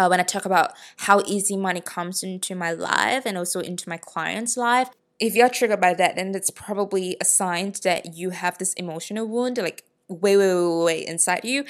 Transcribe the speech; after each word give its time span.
uh, 0.00 0.08
when 0.08 0.18
I 0.18 0.22
talk 0.22 0.46
about 0.46 0.72
how 0.96 1.20
easy 1.26 1.58
money 1.58 1.82
comes 1.82 2.22
into 2.22 2.54
my 2.54 2.72
life 2.72 3.26
and 3.26 3.36
also 3.36 3.60
into 3.60 3.86
my 3.86 3.98
client's 3.98 4.56
life. 4.56 4.88
If 5.18 5.34
you're 5.34 5.50
triggered 5.50 5.82
by 5.82 5.92
that, 5.92 6.16
then 6.16 6.34
it's 6.34 6.48
probably 6.48 7.18
a 7.20 7.24
sign 7.26 7.74
that 7.82 8.14
you 8.14 8.30
have 8.30 8.56
this 8.56 8.72
emotional 8.74 9.26
wound, 9.28 9.58
like 9.58 9.84
way, 10.08 10.38
way, 10.38 10.54
way, 10.54 10.84
way 10.84 11.06
inside 11.06 11.44
you. 11.44 11.66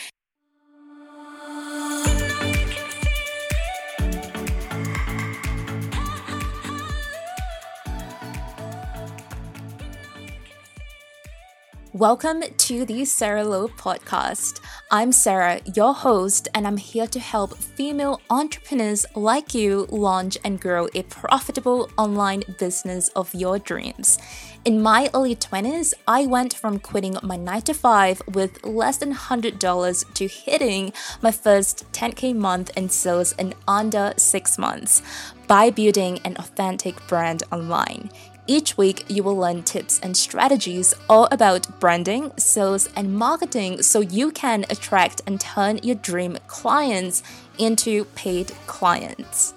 Welcome 12.00 12.42
to 12.56 12.86
the 12.86 13.04
Sarah 13.04 13.44
Lo 13.44 13.68
podcast. 13.68 14.60
I'm 14.90 15.12
Sarah, 15.12 15.60
your 15.74 15.92
host, 15.92 16.48
and 16.54 16.66
I'm 16.66 16.78
here 16.78 17.06
to 17.06 17.20
help 17.20 17.54
female 17.58 18.22
entrepreneurs 18.30 19.04
like 19.14 19.52
you 19.52 19.84
launch 19.90 20.38
and 20.42 20.58
grow 20.58 20.88
a 20.94 21.02
profitable 21.02 21.90
online 21.98 22.42
business 22.58 23.10
of 23.10 23.34
your 23.34 23.58
dreams. 23.58 24.18
In 24.62 24.82
my 24.82 25.08
early 25.14 25.34
20s, 25.34 25.94
I 26.06 26.26
went 26.26 26.52
from 26.52 26.80
quitting 26.80 27.16
my 27.22 27.36
9 27.36 27.62
to 27.62 27.72
5 27.72 28.22
with 28.34 28.62
less 28.62 28.98
than 28.98 29.14
$100 29.14 30.12
to 30.12 30.26
hitting 30.26 30.92
my 31.22 31.30
first 31.30 31.90
10k 31.92 32.36
month 32.36 32.70
in 32.76 32.90
sales 32.90 33.32
in 33.38 33.54
under 33.66 34.12
6 34.18 34.58
months 34.58 35.00
by 35.46 35.70
building 35.70 36.18
an 36.26 36.36
authentic 36.36 37.06
brand 37.06 37.42
online. 37.50 38.10
Each 38.46 38.76
week, 38.76 39.06
you 39.08 39.22
will 39.22 39.36
learn 39.38 39.62
tips 39.62 39.98
and 40.02 40.14
strategies 40.14 40.92
all 41.08 41.26
about 41.32 41.80
branding, 41.80 42.30
sales, 42.36 42.86
and 42.94 43.14
marketing 43.14 43.80
so 43.82 44.00
you 44.00 44.30
can 44.30 44.66
attract 44.68 45.22
and 45.26 45.40
turn 45.40 45.78
your 45.82 45.96
dream 45.96 46.36
clients 46.48 47.22
into 47.56 48.04
paid 48.14 48.52
clients. 48.66 49.54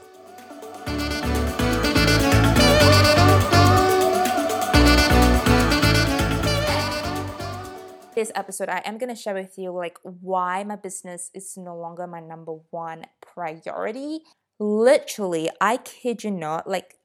This 8.23 8.31
episode, 8.35 8.69
I 8.69 8.81
am 8.85 8.97
going 8.97 9.13
to 9.13 9.21
share 9.21 9.33
with 9.33 9.57
you 9.57 9.71
like 9.71 9.97
why 10.01 10.63
my 10.63 10.77
business 10.77 11.29
is 11.33 11.57
no 11.57 11.75
longer 11.77 12.07
my 12.07 12.21
number 12.21 12.53
one 12.69 13.03
priority. 13.19 14.21
Literally, 14.59 15.49
I 15.59 15.75
kid 15.75 16.23
you 16.23 16.31
not, 16.31 16.65
like 16.65 16.95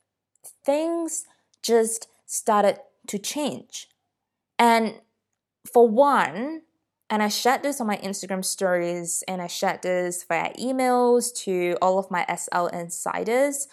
things 0.64 1.24
just 1.60 2.06
started 2.24 2.78
to 3.08 3.18
change. 3.18 3.88
And 4.60 5.00
for 5.72 5.88
one, 5.88 6.62
and 7.10 7.20
I 7.20 7.26
shared 7.26 7.64
this 7.64 7.80
on 7.80 7.88
my 7.88 7.96
Instagram 7.96 8.44
stories 8.44 9.24
and 9.26 9.42
I 9.42 9.48
shared 9.48 9.82
this 9.82 10.22
via 10.22 10.52
emails 10.54 11.34
to 11.42 11.76
all 11.82 11.98
of 11.98 12.12
my 12.12 12.24
SL 12.32 12.66
insiders 12.66 13.66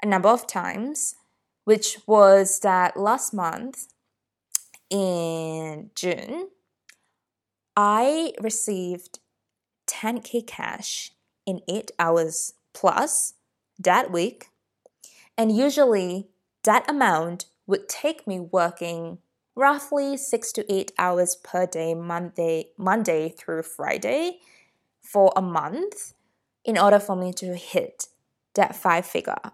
a 0.00 0.06
number 0.06 0.28
of 0.28 0.46
times, 0.46 1.16
which 1.64 1.98
was 2.06 2.60
that 2.60 2.96
last 2.96 3.34
month 3.34 3.88
in 4.90 5.90
June, 5.96 6.50
I 7.80 8.32
received 8.40 9.20
10k 9.86 10.48
cash 10.48 11.12
in 11.46 11.60
eight 11.68 11.92
hours 11.96 12.54
plus 12.74 13.34
that 13.78 14.10
week. 14.10 14.48
And 15.36 15.56
usually 15.56 16.26
that 16.64 16.90
amount 16.90 17.44
would 17.68 17.88
take 17.88 18.26
me 18.26 18.40
working 18.40 19.18
roughly 19.54 20.16
six 20.16 20.50
to 20.54 20.72
eight 20.72 20.90
hours 20.98 21.36
per 21.36 21.66
day, 21.66 21.94
Monday, 21.94 22.70
Monday 22.76 23.28
through 23.28 23.62
Friday, 23.62 24.40
for 25.00 25.32
a 25.36 25.40
month 25.40 26.14
in 26.64 26.76
order 26.76 26.98
for 26.98 27.14
me 27.14 27.32
to 27.34 27.54
hit 27.54 28.08
that 28.56 28.74
five 28.74 29.06
figure. 29.06 29.52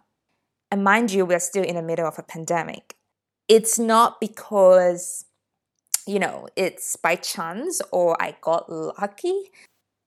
And 0.70 0.82
mind 0.82 1.12
you, 1.12 1.26
we're 1.26 1.40
still 1.40 1.62
in 1.62 1.74
the 1.74 1.82
middle 1.82 2.08
of 2.08 2.18
a 2.18 2.22
pandemic. 2.22 2.96
It's 3.48 3.78
not 3.78 4.18
because, 4.18 5.26
you 6.06 6.18
know, 6.18 6.48
it's 6.56 6.96
by 6.96 7.16
chance 7.16 7.80
or 7.92 8.20
I 8.20 8.36
got 8.40 8.70
lucky. 8.70 9.50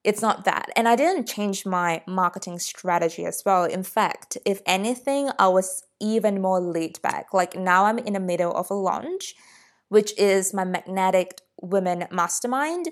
It's 0.04 0.22
not 0.22 0.44
that. 0.44 0.70
And 0.76 0.88
I 0.88 0.96
didn't 0.96 1.26
change 1.26 1.66
my 1.66 2.02
marketing 2.06 2.58
strategy 2.58 3.24
as 3.24 3.42
well. 3.44 3.64
In 3.64 3.82
fact, 3.82 4.38
if 4.44 4.62
anything, 4.64 5.30
I 5.38 5.48
was 5.48 5.82
even 6.00 6.40
more 6.40 6.60
laid 6.60 7.02
back. 7.02 7.34
Like 7.34 7.56
now 7.56 7.84
I'm 7.86 7.98
in 7.98 8.12
the 8.12 8.20
middle 8.20 8.52
of 8.52 8.70
a 8.70 8.74
launch, 8.74 9.34
which 9.88 10.16
is 10.18 10.54
my 10.54 10.64
Magnetic 10.64 11.40
Women 11.60 12.06
Mastermind. 12.10 12.88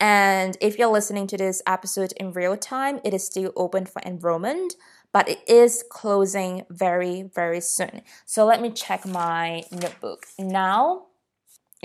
And 0.00 0.56
if 0.60 0.78
you're 0.78 0.92
listening 0.92 1.26
to 1.28 1.36
this 1.36 1.62
episode 1.66 2.12
in 2.16 2.32
real 2.32 2.56
time, 2.56 3.00
it 3.04 3.14
is 3.14 3.26
still 3.26 3.52
open 3.56 3.86
for 3.86 4.02
enrollment, 4.04 4.74
but 5.12 5.28
it 5.28 5.38
is 5.48 5.84
closing 5.88 6.64
very, 6.68 7.22
very 7.34 7.60
soon. 7.60 8.02
So 8.26 8.44
let 8.44 8.60
me 8.60 8.70
check 8.70 9.06
my 9.06 9.62
notebook. 9.70 10.26
Now, 10.38 11.06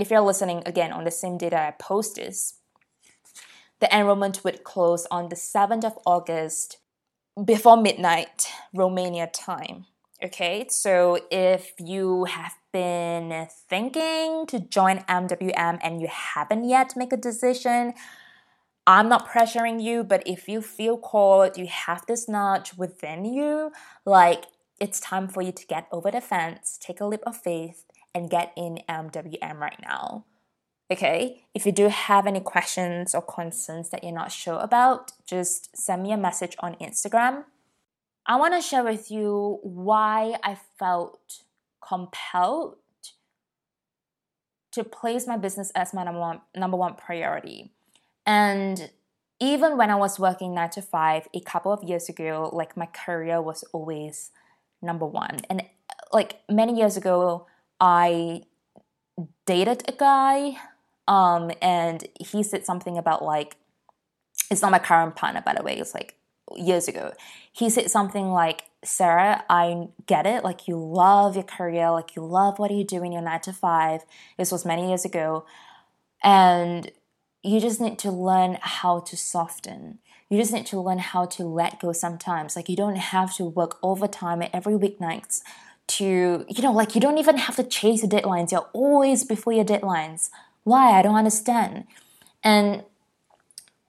if 0.02 0.12
you're 0.12 0.22
listening 0.22 0.64
again 0.66 0.92
on 0.92 1.04
the 1.04 1.12
same 1.12 1.38
day 1.38 1.50
that 1.50 1.68
I 1.68 1.72
post 1.72 2.16
this, 2.16 2.56
the 3.80 3.94
enrollment 3.96 4.44
would 4.44 4.64
close 4.64 5.08
on 5.10 5.30
the 5.30 5.36
7th 5.36 5.86
of 5.86 5.98
August 6.06 6.78
before 7.44 7.78
midnight 7.78 8.48
Romania 8.74 9.28
time. 9.28 9.86
Okay, 10.22 10.66
so 10.70 11.20
if 11.32 11.72
you 11.80 12.26
have 12.26 12.56
been 12.74 13.48
thinking 13.70 14.46
to 14.48 14.60
join 14.60 15.00
MWM 15.08 15.80
and 15.82 16.02
you 16.02 16.10
haven't 16.10 16.68
yet 16.68 16.94
make 16.98 17.14
a 17.14 17.18
decision, 17.18 17.94
I'm 18.86 19.08
not 19.08 19.30
pressuring 19.30 19.82
you, 19.82 20.04
but 20.04 20.24
if 20.26 20.50
you 20.50 20.62
feel 20.62 20.98
called, 20.98 21.58
you 21.58 21.68
have 21.68 22.06
this 22.06 22.28
nudge 22.28 22.74
within 22.76 23.24
you, 23.24 23.72
like 24.06 24.46
it's 24.80 25.00
time 25.00 25.30
for 25.30 25.42
you 25.42 25.54
to 25.54 25.66
get 25.68 25.88
over 25.90 26.12
the 26.12 26.20
fence, 26.22 26.78
take 26.82 27.00
a 27.00 27.06
leap 27.06 27.22
of 27.26 27.38
faith, 27.38 27.86
and 28.14 28.30
get 28.30 28.54
in 28.56 28.80
MWM 28.90 29.60
right 29.60 29.80
now. 29.82 30.26
Okay, 30.92 31.44
if 31.54 31.66
you 31.66 31.72
do 31.72 31.90
have 31.90 32.26
any 32.26 32.40
questions 32.40 33.14
or 33.14 33.22
concerns 33.22 33.90
that 33.90 34.04
you're 34.04 34.12
not 34.12 34.32
sure 34.32 34.60
about, 34.60 35.12
just 35.26 35.76
send 35.78 36.02
me 36.02 36.12
a 36.12 36.18
message 36.18 36.56
on 36.60 36.76
Instagram 36.76 37.44
I 38.30 38.36
want 38.36 38.54
to 38.54 38.62
share 38.62 38.84
with 38.84 39.10
you 39.10 39.58
why 39.64 40.36
I 40.44 40.56
felt 40.78 41.42
compelled 41.82 42.76
to 44.72 44.84
place 44.84 45.26
my 45.26 45.36
business 45.36 45.72
as 45.74 45.96
my 45.96 46.04
number 46.04 46.20
one, 46.20 46.42
number 46.56 46.78
one 46.78 46.94
priority. 46.94 47.72
And 48.28 48.92
even 49.40 49.78
when 49.78 49.90
I 49.90 49.96
was 49.96 50.20
working 50.20 50.54
nine 50.54 50.70
to 50.72 50.82
five 50.84 51.28
a 51.34 51.40
couple 51.40 51.74
of 51.74 51.84
years 51.84 52.08
ago, 52.08 52.52
like 52.54 52.78
my 52.78 52.86
career 52.86 53.42
was 53.42 53.64
always 53.74 54.30
number 54.80 55.08
one. 55.08 55.40
And 55.50 55.66
like 56.14 56.42
many 56.48 56.78
years 56.78 56.98
ago, 56.98 57.48
I 57.80 58.44
dated 59.46 59.84
a 59.88 59.94
guy, 59.94 60.58
um, 61.08 61.52
and 61.62 62.08
he 62.20 62.44
said 62.44 62.66
something 62.66 62.98
about 62.98 63.24
like, 63.24 63.58
it's 64.52 64.62
not 64.62 64.72
my 64.72 64.80
current 64.80 65.16
partner, 65.16 65.42
by 65.46 65.54
the 65.54 65.64
way. 65.64 65.78
It's 65.78 65.94
like 65.94 66.16
years 66.56 66.88
ago. 66.88 67.14
He 67.52 67.70
said 67.70 67.92
something 67.92 68.32
like, 68.32 68.66
Sarah, 68.84 69.44
I 69.50 69.90
get 70.06 70.26
it. 70.26 70.44
Like, 70.44 70.68
you 70.68 70.78
love 70.78 71.36
your 71.36 71.44
career, 71.44 71.92
like, 71.92 72.16
you 72.16 72.26
love 72.26 72.60
what 72.60 72.72
you 72.72 72.84
do 72.84 73.04
in 73.04 73.12
your 73.12 73.22
nine 73.22 73.42
to 73.42 73.54
five. 73.54 74.02
This 74.38 74.52
was 74.52 74.66
many 74.66 74.88
years 74.88 75.06
ago. 75.06 75.46
And 76.24 76.92
you 77.44 77.60
just 77.60 77.80
need 77.80 78.00
to 78.00 78.12
learn 78.12 78.58
how 78.62 79.00
to 79.02 79.16
soften. 79.18 80.00
You 80.30 80.38
just 80.38 80.54
need 80.54 80.66
to 80.68 80.80
learn 80.80 81.00
how 81.00 81.26
to 81.26 81.44
let 81.44 81.80
go 81.80 81.92
sometimes. 81.92 82.56
Like, 82.56 82.70
you 82.70 82.76
don't 82.76 82.98
have 82.98 83.36
to 83.36 83.46
work 83.46 83.78
overtime 83.84 84.44
every 84.54 84.74
weeknights 84.74 85.42
to, 85.90 86.46
you 86.48 86.62
know, 86.62 86.72
like, 86.72 86.96
you 86.96 87.02
don't 87.02 87.18
even 87.18 87.38
have 87.38 87.56
to 87.58 87.64
chase 87.64 88.02
your 88.02 88.10
deadlines. 88.10 88.52
You're 88.52 88.70
always 88.74 89.24
before 89.24 89.54
your 89.54 89.66
deadlines. 89.66 90.30
Why? 90.64 90.98
I 90.98 91.02
don't 91.02 91.16
understand. 91.16 91.86
And 92.44 92.84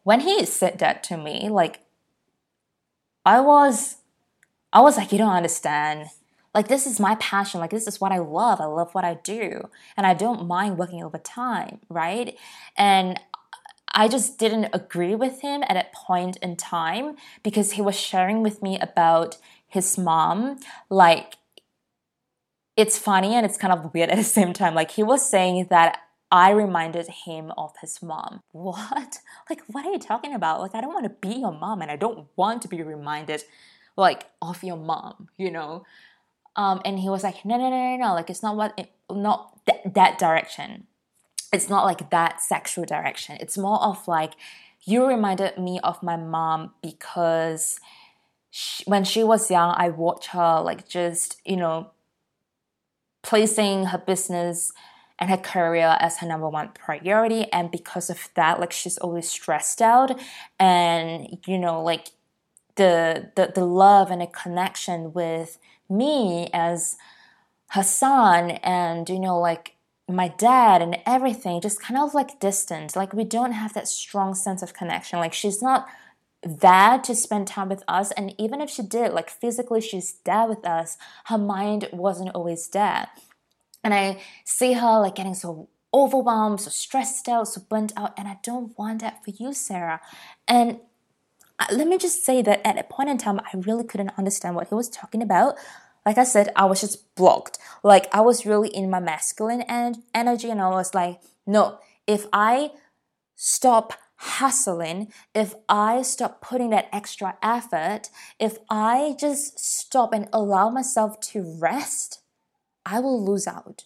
when 0.03 0.21
he 0.21 0.45
said 0.45 0.79
that 0.79 1.03
to 1.05 1.17
me, 1.17 1.49
like, 1.49 1.81
I 3.25 3.41
was 3.41 3.97
I 4.73 4.81
was 4.81 4.97
like, 4.97 5.13
you 5.13 5.19
don't 5.19 5.33
understand. 5.33 6.07
Like 6.55 6.69
this 6.69 6.87
is 6.87 7.01
my 7.01 7.17
passion. 7.17 7.61
Like 7.61 7.71
this 7.71 7.87
is 7.87 8.01
what 8.01 8.13
I 8.13 8.19
love. 8.19 8.61
I 8.61 8.67
love 8.67 8.95
what 8.95 9.05
I 9.05 9.15
do. 9.15 9.69
And 9.97 10.07
I 10.07 10.15
don't 10.15 10.47
mind 10.47 10.79
working 10.79 11.03
overtime, 11.03 11.81
right? 11.89 12.37
And 12.77 13.21
I 13.93 14.09
just 14.09 14.39
didn't 14.39 14.69
agree 14.73 15.15
with 15.15 15.41
him 15.41 15.63
at 15.63 15.75
that 15.75 15.93
point 15.93 16.37
in 16.39 16.57
time 16.57 17.17
because 17.43 17.73
he 17.73 17.83
was 17.83 17.99
sharing 17.99 18.43
with 18.43 18.63
me 18.63 18.79
about 18.79 19.39
his 19.67 19.99
mom. 19.99 20.59
Like, 20.89 21.35
it's 22.81 22.99
funny 22.99 23.35
and 23.35 23.45
it's 23.45 23.59
kind 23.59 23.73
of 23.73 23.93
weird 23.93 24.11
at 24.11 24.17
the 24.17 24.25
same 24.25 24.53
time. 24.53 24.75
Like, 24.75 24.91
he 24.91 25.03
was 25.03 25.29
saying 25.29 25.67
that 25.71 25.99
I 26.33 26.51
reminded 26.51 27.09
him 27.09 27.53
of 27.59 27.73
his 27.81 28.03
mom. 28.03 28.43
What? 28.53 29.19
Like, 29.51 29.63
what 29.67 29.85
are 29.85 29.91
you 29.91 29.99
talking 29.99 30.33
about? 30.33 30.61
Like, 30.61 30.77
I 30.77 30.81
don't 30.81 30.95
want 30.95 31.07
to 31.07 31.29
be 31.29 31.41
your 31.41 31.51
mom 31.51 31.83
and 31.83 31.91
I 31.91 31.97
don't 31.97 32.29
want 32.37 32.63
to 32.63 32.69
be 32.69 32.81
reminded, 32.83 33.43
like, 33.97 34.27
of 34.41 34.63
your 34.63 34.77
mom, 34.77 35.29
you 35.37 35.51
know? 35.51 35.85
Um, 36.55 36.81
and 36.85 37.01
he 37.01 37.09
was 37.09 37.25
like, 37.25 37.45
no, 37.45 37.57
no, 37.57 37.69
no, 37.69 37.77
no, 37.77 37.97
no. 37.97 38.15
Like, 38.15 38.31
it's 38.31 38.45
not 38.45 38.57
what, 38.57 38.73
it, 38.79 38.93
not 39.11 39.59
th- 39.67 39.93
that 39.93 40.19
direction. 40.19 40.87
It's 41.53 41.69
not 41.69 41.85
like 41.85 42.11
that 42.11 42.41
sexual 42.41 42.85
direction. 42.85 43.39
It's 43.41 43.59
more 43.59 43.83
of 43.83 44.07
like, 44.07 44.35
you 44.85 45.05
reminded 45.05 45.59
me 45.59 45.81
of 45.83 46.01
my 46.01 46.17
mom 46.17 46.75
because 46.81 47.81
she, 48.51 48.85
when 48.85 49.03
she 49.03 49.25
was 49.25 49.51
young, 49.51 49.75
I 49.77 49.89
watched 49.89 50.27
her 50.29 50.61
like 50.61 50.89
just, 50.89 51.41
you 51.45 51.57
know, 51.57 51.91
placing 53.31 53.85
her 53.85 53.99
business 53.99 54.73
and 55.17 55.31
her 55.31 55.37
career 55.37 55.97
as 56.01 56.19
her 56.19 56.27
number 56.27 56.49
one 56.49 56.69
priority. 56.75 57.47
And 57.53 57.71
because 57.71 58.11
of 58.11 58.29
that, 58.35 58.59
like 58.59 58.73
she's 58.73 58.99
always 58.99 59.29
stressed 59.29 59.81
out 59.81 60.21
and, 60.59 61.39
you 61.47 61.57
know, 61.57 61.81
like 61.81 62.09
the, 62.75 63.31
the, 63.37 63.53
the 63.55 63.65
love 63.65 64.11
and 64.11 64.21
the 64.21 64.27
connection 64.27 65.13
with 65.13 65.59
me 65.89 66.49
as 66.53 66.97
her 67.69 67.85
son 67.85 68.51
and, 68.65 69.09
you 69.09 69.21
know, 69.21 69.39
like 69.39 69.77
my 70.09 70.27
dad 70.27 70.83
and 70.83 70.99
everything 71.07 71.61
just 71.61 71.81
kind 71.81 72.01
of 72.01 72.15
like 72.15 72.41
distant. 72.41 72.97
Like 72.97 73.13
we 73.13 73.23
don't 73.23 73.53
have 73.53 73.75
that 73.75 73.87
strong 73.87 74.35
sense 74.35 74.61
of 74.61 74.75
connection. 74.75 75.21
Like 75.21 75.35
she's 75.35 75.63
not 75.63 75.87
there 76.43 76.99
to 76.99 77.15
spend 77.15 77.47
time 77.47 77.69
with 77.69 77.85
us. 77.87 78.13
And 78.13 78.35
even 78.39 78.61
if 78.61 78.71
she 78.71 78.83
did, 78.83 79.13
like 79.13 79.31
physically 79.31 79.81
she's 79.81 80.15
there 80.25 80.47
with 80.47 80.67
us, 80.67 80.97
her 81.27 81.39
mind 81.39 81.89
wasn't 81.93 82.35
always 82.35 82.67
there. 82.69 83.09
And 83.85 83.95
I 83.95 84.21
see 84.45 84.75
her 84.75 85.01
like 85.01 85.15
getting 85.15 85.35
so 85.35 85.69
overwhelmed, 85.93 86.61
so 86.61 86.71
stressed 86.71 87.29
out, 87.29 87.49
so 87.49 87.61
burnt 87.69 87.93
out. 87.97 88.15
And 88.17 88.29
I 88.29 88.39
don't 88.43 88.77
want 88.79 89.01
that 89.01 89.25
for 89.25 89.31
you, 89.31 89.53
Sarah. 89.53 90.01
And 90.47 90.81
uh, 91.59 91.67
let 91.73 91.87
me 91.87 91.99
just 91.99 92.25
say 92.25 92.43
that 92.43 92.67
at 92.67 92.79
a 92.79 92.85
point 92.85 93.11
in 93.11 93.19
time, 93.19 93.41
I 93.41 93.57
really 93.57 93.85
couldn't 93.85 94.13
understand 94.17 94.55
what 94.55 94.69
he 94.69 94.75
was 94.75 94.89
talking 94.89 95.23
about. 95.23 95.57
Like 96.07 96.17
I 96.17 96.25
said, 96.25 96.51
I 96.57 96.65
was 96.65 96.81
just 96.81 97.15
blocked. 97.15 97.59
Like 97.83 98.13
I 98.15 98.23
was 98.23 98.47
really 98.47 98.69
in 98.69 98.89
my 98.89 99.01
masculine 99.01 99.63
en- 99.63 100.03
energy, 100.15 100.49
and 100.49 100.61
I 100.61 100.71
was 100.71 100.95
like, 100.95 101.21
no, 101.47 101.79
if 102.07 102.27
I 102.33 102.71
stop 103.35 103.95
hustling, 104.21 105.11
if 105.35 105.55
I 105.67 106.03
stop 106.03 106.43
putting 106.43 106.71
that 106.71 106.91
extra 106.93 107.39
effort, 107.43 108.11
if 108.39 108.59
I 108.69 109.17
just 109.19 109.59
stop 109.59 110.13
and 110.13 110.29
allow 110.31 110.69
myself 110.69 111.19
to 111.33 111.43
rest, 111.43 112.21
I 112.85 113.01
will 113.01 113.25
lose 113.25 113.47
out. 113.47 113.85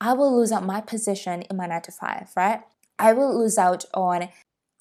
I 0.00 0.12
will 0.12 0.36
lose 0.38 0.52
out 0.52 0.64
my 0.64 0.80
position 0.80 1.42
in 1.42 1.56
my 1.56 1.66
9 1.66 1.82
to 1.82 1.92
5, 1.92 2.30
right? 2.36 2.60
I 2.98 3.12
will 3.12 3.36
lose 3.36 3.58
out 3.58 3.84
on 3.92 4.28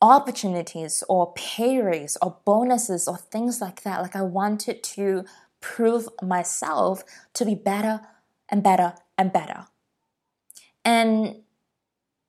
opportunities 0.03 1.03
or 1.09 1.33
pay 1.33 1.81
raise 1.81 2.15
or 2.21 2.37
bonuses 2.45 3.07
or 3.07 3.17
things 3.17 3.59
like 3.61 3.81
that. 3.83 4.03
Like 4.03 4.15
I 4.15 4.21
wanted 4.21 4.83
to 4.83 5.25
prove 5.61 6.07
myself 6.21 7.03
to 7.33 7.43
be 7.43 7.55
better 7.55 8.01
and 8.49 8.61
better 8.61 8.93
and 9.17 9.33
better. 9.33 9.65
And 10.83 11.37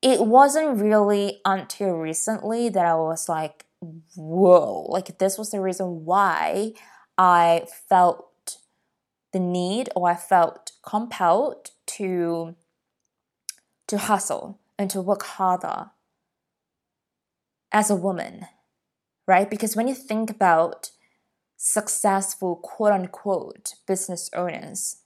it 0.07 0.25
wasn't 0.25 0.81
really 0.81 1.41
until 1.45 1.95
recently 1.95 2.69
that 2.69 2.87
I 2.87 2.95
was 2.95 3.29
like, 3.29 3.67
whoa, 4.15 4.87
like 4.89 5.19
this 5.19 5.37
was 5.37 5.51
the 5.51 5.61
reason 5.61 6.05
why 6.05 6.75
I 7.19 7.67
felt 7.89 8.59
the 9.33 9.41
need 9.41 9.89
or 9.97 10.09
I 10.09 10.15
felt 10.15 10.71
compelled 10.81 11.73
to 11.87 12.55
to 13.89 13.99
hustle 13.99 14.61
and 14.79 14.89
to 14.91 15.03
work 15.03 15.25
harder 15.25 15.91
as 17.73 17.91
a 17.91 17.97
woman, 17.97 18.47
right? 19.27 19.51
Because 19.51 19.75
when 19.75 19.89
you 19.89 19.95
think 19.97 20.31
about 20.31 20.91
successful 21.57 22.55
quote 22.55 22.93
unquote 22.93 23.75
business 23.89 24.31
owners, 24.33 24.99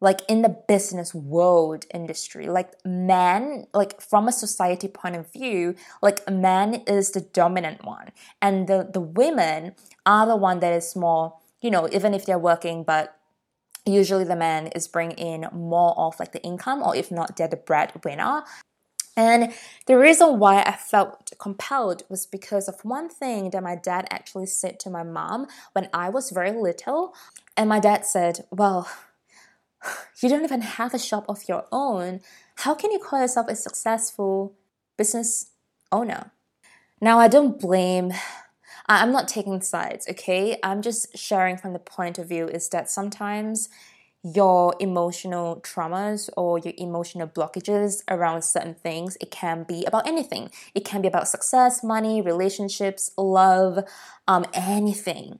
like 0.00 0.20
in 0.28 0.42
the 0.42 0.48
business 0.68 1.14
world 1.14 1.86
industry 1.92 2.46
like 2.46 2.70
man 2.84 3.66
like 3.72 4.00
from 4.00 4.28
a 4.28 4.32
society 4.32 4.88
point 4.88 5.16
of 5.16 5.30
view 5.32 5.74
like 6.02 6.28
man 6.30 6.74
is 6.86 7.12
the 7.12 7.20
dominant 7.20 7.84
one 7.84 8.10
and 8.42 8.68
the 8.68 8.88
the 8.92 9.00
women 9.00 9.74
are 10.04 10.26
the 10.26 10.36
one 10.36 10.60
that 10.60 10.72
is 10.72 10.94
more 10.94 11.34
you 11.60 11.70
know 11.70 11.88
even 11.92 12.14
if 12.14 12.26
they're 12.26 12.38
working 12.38 12.84
but 12.84 13.18
usually 13.86 14.24
the 14.24 14.36
man 14.36 14.66
is 14.68 14.88
bringing 14.88 15.16
in 15.16 15.48
more 15.52 15.94
of 15.96 16.18
like 16.18 16.32
the 16.32 16.42
income 16.42 16.82
or 16.82 16.94
if 16.94 17.10
not 17.10 17.36
they're 17.36 17.48
the 17.48 17.56
breadwinner 17.56 18.42
and 19.16 19.54
the 19.86 19.96
reason 19.96 20.38
why 20.38 20.60
I 20.60 20.72
felt 20.72 21.32
compelled 21.38 22.02
was 22.10 22.26
because 22.26 22.68
of 22.68 22.84
one 22.84 23.08
thing 23.08 23.48
that 23.50 23.62
my 23.62 23.74
dad 23.74 24.06
actually 24.10 24.44
said 24.46 24.78
to 24.80 24.90
my 24.90 25.02
mom 25.02 25.46
when 25.72 25.88
I 25.94 26.10
was 26.10 26.30
very 26.30 26.52
little. 26.52 27.14
And 27.56 27.70
my 27.70 27.80
dad 27.80 28.04
said, 28.04 28.44
Well, 28.50 28.86
you 30.22 30.28
don't 30.28 30.44
even 30.44 30.62
have 30.62 30.94
a 30.94 30.98
shop 30.98 31.24
of 31.28 31.48
your 31.48 31.66
own. 31.72 32.20
How 32.56 32.74
can 32.74 32.90
you 32.90 32.98
call 32.98 33.20
yourself 33.20 33.48
a 33.48 33.56
successful 33.56 34.54
business 34.96 35.50
owner? 35.92 36.32
Now, 37.00 37.18
I 37.18 37.28
don't 37.28 37.58
blame, 37.60 38.12
I'm 38.86 39.12
not 39.12 39.28
taking 39.28 39.60
sides, 39.60 40.06
okay? 40.08 40.58
I'm 40.62 40.80
just 40.82 41.16
sharing 41.16 41.56
from 41.56 41.72
the 41.72 41.78
point 41.78 42.18
of 42.18 42.28
view 42.28 42.46
is 42.46 42.68
that 42.70 42.90
sometimes 42.90 43.68
your 44.22 44.74
emotional 44.80 45.60
traumas 45.60 46.28
or 46.36 46.58
your 46.58 46.74
emotional 46.78 47.28
blockages 47.28 48.02
around 48.08 48.42
certain 48.42 48.74
things, 48.74 49.16
it 49.20 49.30
can 49.30 49.62
be 49.62 49.84
about 49.84 50.06
anything. 50.06 50.50
It 50.74 50.84
can 50.84 51.00
be 51.00 51.08
about 51.08 51.28
success, 51.28 51.84
money, 51.84 52.20
relationships, 52.20 53.12
love, 53.16 53.84
um, 54.26 54.44
anything 54.52 55.38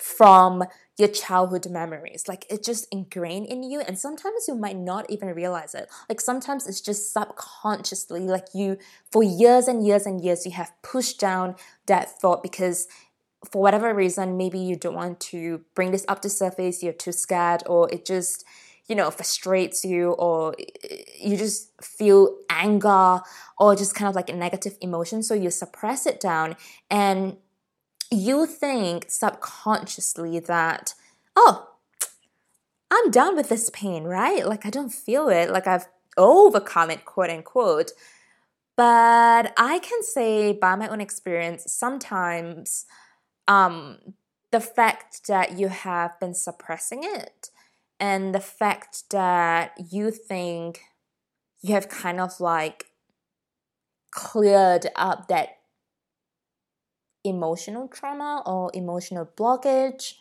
from 0.00 0.64
your 0.98 1.08
childhood 1.08 1.68
memories. 1.70 2.24
Like 2.28 2.46
it's 2.50 2.66
just 2.66 2.86
ingrained 2.92 3.46
in 3.46 3.62
you, 3.62 3.80
and 3.80 3.98
sometimes 3.98 4.46
you 4.48 4.54
might 4.54 4.76
not 4.76 5.08
even 5.10 5.28
realize 5.28 5.74
it. 5.74 5.88
Like 6.08 6.20
sometimes 6.20 6.66
it's 6.66 6.80
just 6.80 7.12
subconsciously, 7.12 8.20
like 8.20 8.48
you, 8.54 8.78
for 9.10 9.22
years 9.22 9.68
and 9.68 9.84
years 9.86 10.06
and 10.06 10.22
years, 10.22 10.44
you 10.44 10.52
have 10.52 10.72
pushed 10.82 11.18
down 11.18 11.56
that 11.86 12.20
thought 12.20 12.42
because 12.42 12.86
for 13.50 13.62
whatever 13.62 13.94
reason, 13.94 14.36
maybe 14.36 14.58
you 14.58 14.76
don't 14.76 14.94
want 14.94 15.18
to 15.18 15.62
bring 15.74 15.92
this 15.92 16.04
up 16.08 16.20
to 16.22 16.28
surface, 16.28 16.82
you're 16.82 16.92
too 16.92 17.12
scared, 17.12 17.62
or 17.64 17.88
it 17.90 18.04
just, 18.04 18.44
you 18.86 18.94
know, 18.94 19.10
frustrates 19.10 19.82
you, 19.82 20.10
or 20.12 20.54
you 21.18 21.38
just 21.38 21.70
feel 21.82 22.36
anger, 22.50 23.20
or 23.58 23.74
just 23.74 23.94
kind 23.94 24.10
of 24.10 24.14
like 24.14 24.28
a 24.28 24.34
negative 24.34 24.76
emotion. 24.82 25.22
So 25.22 25.32
you 25.32 25.50
suppress 25.50 26.04
it 26.04 26.20
down 26.20 26.56
and 26.90 27.38
you 28.10 28.46
think 28.46 29.06
subconsciously 29.08 30.38
that, 30.40 30.94
oh, 31.36 31.68
I'm 32.90 33.10
done 33.10 33.36
with 33.36 33.48
this 33.48 33.70
pain, 33.70 34.04
right? 34.04 34.46
Like 34.46 34.66
I 34.66 34.70
don't 34.70 34.92
feel 34.92 35.28
it, 35.28 35.50
like 35.50 35.66
I've 35.66 35.86
overcome 36.16 36.90
it, 36.90 37.04
quote 37.04 37.30
unquote. 37.30 37.92
But 38.76 39.52
I 39.56 39.78
can 39.80 40.02
say 40.02 40.52
by 40.52 40.74
my 40.74 40.88
own 40.88 41.00
experience, 41.00 41.72
sometimes 41.72 42.86
um, 43.46 43.98
the 44.50 44.60
fact 44.60 45.26
that 45.28 45.58
you 45.58 45.68
have 45.68 46.18
been 46.18 46.34
suppressing 46.34 47.04
it 47.04 47.50
and 48.00 48.34
the 48.34 48.40
fact 48.40 49.10
that 49.10 49.72
you 49.90 50.10
think 50.10 50.80
you 51.60 51.74
have 51.74 51.88
kind 51.88 52.20
of 52.20 52.40
like 52.40 52.86
cleared 54.10 54.88
up 54.96 55.28
that 55.28 55.59
emotional 57.24 57.88
trauma 57.88 58.42
or 58.46 58.70
emotional 58.74 59.26
blockage, 59.36 60.14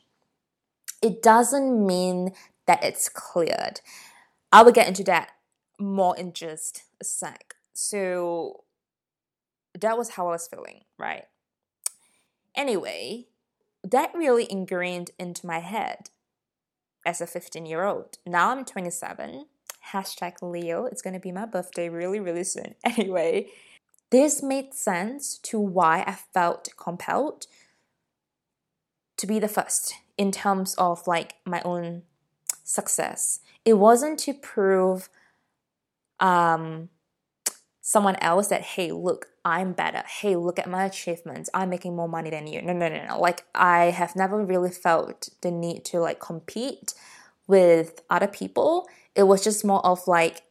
it 1.01 1.21
doesn't 1.21 1.85
mean 1.85 2.33
that 2.67 2.83
it's 2.83 3.09
cleared. 3.09 3.81
I 4.51 4.63
will 4.63 4.71
get 4.71 4.87
into 4.87 5.03
that 5.05 5.31
more 5.79 6.15
in 6.17 6.33
just 6.33 6.83
a 6.99 7.05
sec. 7.05 7.55
So 7.73 8.63
that 9.79 9.97
was 9.97 10.11
how 10.11 10.27
I 10.27 10.31
was 10.31 10.47
feeling, 10.47 10.81
right? 10.97 11.25
Anyway, 12.55 13.27
that 13.83 14.13
really 14.13 14.51
ingrained 14.51 15.11
into 15.17 15.47
my 15.47 15.59
head 15.59 16.09
as 17.05 17.21
a 17.21 17.27
15 17.27 17.65
year 17.65 17.85
old. 17.85 18.17
Now 18.25 18.49
I'm 18.49 18.65
27. 18.65 19.45
Hashtag 19.93 20.41
Leo. 20.41 20.85
It's 20.85 21.01
going 21.01 21.13
to 21.13 21.19
be 21.19 21.31
my 21.31 21.45
birthday 21.45 21.89
really, 21.89 22.19
really 22.19 22.43
soon. 22.43 22.75
Anyway, 22.83 23.47
this 24.11 24.41
made 24.41 24.73
sense 24.73 25.37
to 25.39 25.59
why 25.59 26.03
I 26.07 26.17
felt 26.33 26.69
compelled 26.77 27.47
to 29.17 29.27
be 29.27 29.39
the 29.39 29.47
first 29.47 29.95
in 30.17 30.31
terms 30.31 30.75
of 30.75 31.05
like 31.07 31.35
my 31.45 31.61
own 31.63 32.03
success. 32.63 33.39
It 33.65 33.73
wasn't 33.73 34.19
to 34.19 34.33
prove 34.33 35.09
um, 36.19 36.89
someone 37.81 38.15
else 38.17 38.47
that, 38.47 38.61
hey, 38.61 38.91
look, 38.91 39.27
I'm 39.45 39.73
better. 39.73 40.03
Hey, 40.07 40.35
look 40.35 40.59
at 40.59 40.69
my 40.69 40.85
achievements. 40.85 41.49
I'm 41.53 41.69
making 41.69 41.95
more 41.95 42.07
money 42.07 42.29
than 42.29 42.47
you. 42.47 42.61
No, 42.61 42.73
no, 42.73 42.87
no, 42.87 43.05
no. 43.07 43.19
Like, 43.19 43.45
I 43.55 43.85
have 43.85 44.15
never 44.15 44.43
really 44.43 44.71
felt 44.71 45.29
the 45.41 45.51
need 45.51 45.85
to 45.85 45.99
like 45.99 46.19
compete 46.19 46.93
with 47.47 48.01
other 48.09 48.27
people. 48.27 48.87
It 49.15 49.23
was 49.23 49.43
just 49.43 49.65
more 49.65 49.85
of 49.85 50.07
like, 50.07 50.43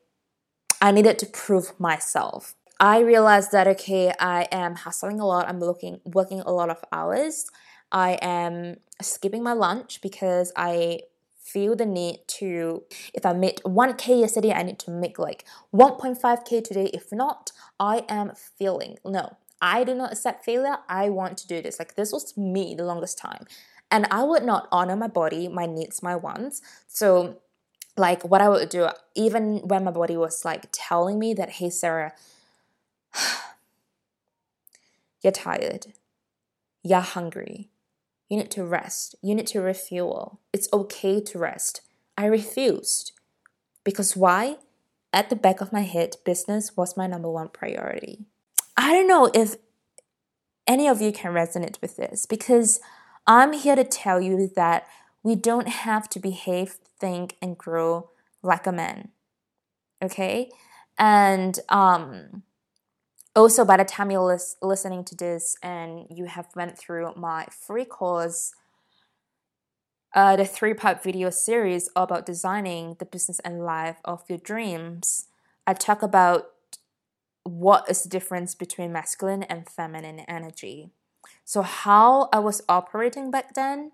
I 0.81 0.91
needed 0.91 1.19
to 1.21 1.27
prove 1.27 1.79
myself. 1.79 2.55
I 2.81 3.01
realized 3.01 3.53
that 3.53 3.67
okay, 3.67 4.13
I 4.21 4.47
am 4.53 4.77
hustling 4.77 5.21
a 5.21 5.27
lot. 5.27 5.49
I'm 5.49 5.61
looking 5.61 6.01
working 6.05 6.41
a 6.41 6.53
lot 6.53 6.71
of 6.71 6.85
hours. 6.93 7.47
I 7.91 8.19
am 8.23 8.77
skipping 9.03 9.43
my 9.43 9.53
lunch 9.53 10.01
because 10.01 10.53
I 10.57 11.01
feel 11.37 11.75
the 11.75 11.87
need 11.87 12.21
to 12.27 12.85
if 13.15 13.25
I 13.25 13.33
made 13.33 13.61
1k 13.65 14.21
yesterday, 14.21 14.53
I 14.53 14.63
need 14.63 14.79
to 14.81 14.91
make 14.91 15.19
like 15.19 15.45
1.5k 15.75 16.63
today. 16.63 16.91
If 16.93 17.11
not, 17.13 17.53
I 17.81 18.05
am 18.09 18.33
failing. 18.59 18.99
No, 19.05 19.37
I 19.61 19.83
do 19.85 19.95
not 19.95 20.13
accept 20.13 20.45
failure. 20.45 20.77
I 20.89 21.09
want 21.09 21.39
to 21.39 21.49
do 21.49 21.61
this. 21.61 21.79
Like 21.79 21.97
this 21.97 22.13
was 22.13 22.37
me 22.37 22.75
the 22.77 22.85
longest 22.85 23.19
time. 23.19 23.47
And 23.91 24.07
I 24.11 24.23
would 24.23 24.45
not 24.45 24.69
honor 24.71 24.97
my 24.97 25.09
body, 25.09 25.49
my 25.49 25.67
needs, 25.67 26.03
my 26.03 26.15
wants. 26.15 26.61
So, 26.87 27.39
like, 27.97 28.23
what 28.23 28.41
I 28.41 28.49
would 28.49 28.69
do, 28.69 28.89
even 29.15 29.59
when 29.65 29.85
my 29.85 29.91
body 29.91 30.17
was 30.17 30.45
like 30.45 30.67
telling 30.73 31.19
me 31.19 31.33
that, 31.35 31.51
hey, 31.53 31.71
Sarah, 31.71 32.13
you're 35.23 35.33
tired, 35.33 35.93
you're 36.83 37.01
hungry, 37.01 37.71
you 38.29 38.37
need 38.37 38.51
to 38.53 38.65
rest, 38.65 39.15
you 39.23 39.35
need 39.35 39.47
to 39.49 39.61
refuel. 39.61 40.41
It's 40.53 40.69
okay 40.73 41.21
to 41.21 41.39
rest. 41.39 41.81
I 42.17 42.27
refused. 42.27 43.13
Because 43.85 44.17
why? 44.17 44.57
At 45.13 45.31
the 45.31 45.37
back 45.37 45.61
of 45.61 45.73
my 45.73 45.83
head, 45.83 46.17
business 46.25 46.77
was 46.77 46.97
my 46.97 47.07
number 47.07 47.31
one 47.31 47.49
priority. 47.49 48.27
I 48.77 48.93
don't 48.93 49.09
know 49.09 49.31
if 49.33 49.57
any 50.67 50.87
of 50.87 51.01
you 51.01 51.13
can 51.13 51.33
resonate 51.33 51.81
with 51.81 51.97
this 51.97 52.27
because 52.27 52.81
I'm 53.27 53.55
here 53.55 53.77
to 53.77 53.85
tell 53.85 54.21
you 54.21 54.51
that 54.55 54.87
we 55.23 55.35
don't 55.35 55.69
have 55.69 56.09
to 56.11 56.21
behave, 56.21 56.77
think, 57.01 57.37
and 57.41 57.57
grow 57.57 58.11
like 58.43 58.67
a 58.67 58.73
man. 58.73 59.09
Okay? 60.03 60.51
And 60.99 61.59
um, 61.69 62.43
also, 63.38 63.64
by 63.64 63.76
the 63.76 63.85
time 63.85 64.11
you're 64.11 64.21
lis- 64.21 64.57
listening 64.61 65.04
to 65.04 65.14
this 65.14 65.57
and 65.62 66.07
you 66.11 66.26
have 66.26 66.49
went 66.57 66.76
through 66.76 67.12
my 67.16 67.47
free 67.50 67.85
course, 67.85 68.52
uh, 70.14 70.37
the 70.37 70.45
three-part 70.45 71.02
video 71.02 71.30
series 71.30 71.88
about 71.95 72.26
designing 72.26 72.97
the 72.99 73.04
business 73.04 73.38
and 73.40 73.64
life 73.64 73.99
of 74.04 74.25
your 74.28 74.38
dreams, 74.38 75.28
I 75.66 75.75
talk 75.75 76.02
about 76.02 76.50
what 77.45 77.88
is 77.88 78.02
the 78.02 78.09
difference 78.09 78.54
between 78.54 78.92
masculine 78.92 79.45
and 79.45 79.68
feminine 79.68 80.21
energy. 80.21 80.90
So, 81.45 81.62
how 81.62 82.28
I 82.33 82.40
was 82.40 82.62
operating 82.68 83.30
back 83.30 83.54
then 83.54 83.92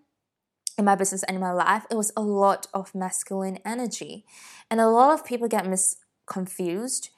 in 0.78 0.84
my 0.84 0.94
business 0.94 1.22
and 1.24 1.36
in 1.36 1.40
my 1.40 1.52
life, 1.52 1.84
it 1.90 1.96
was 1.96 2.12
a 2.16 2.22
lot 2.22 2.66
of 2.72 2.94
masculine 2.94 3.58
energy. 3.64 4.24
And 4.70 4.80
a 4.80 4.88
lot 4.88 5.12
of 5.12 5.24
people 5.24 5.48
get 5.48 5.66
misconfused. 5.66 7.10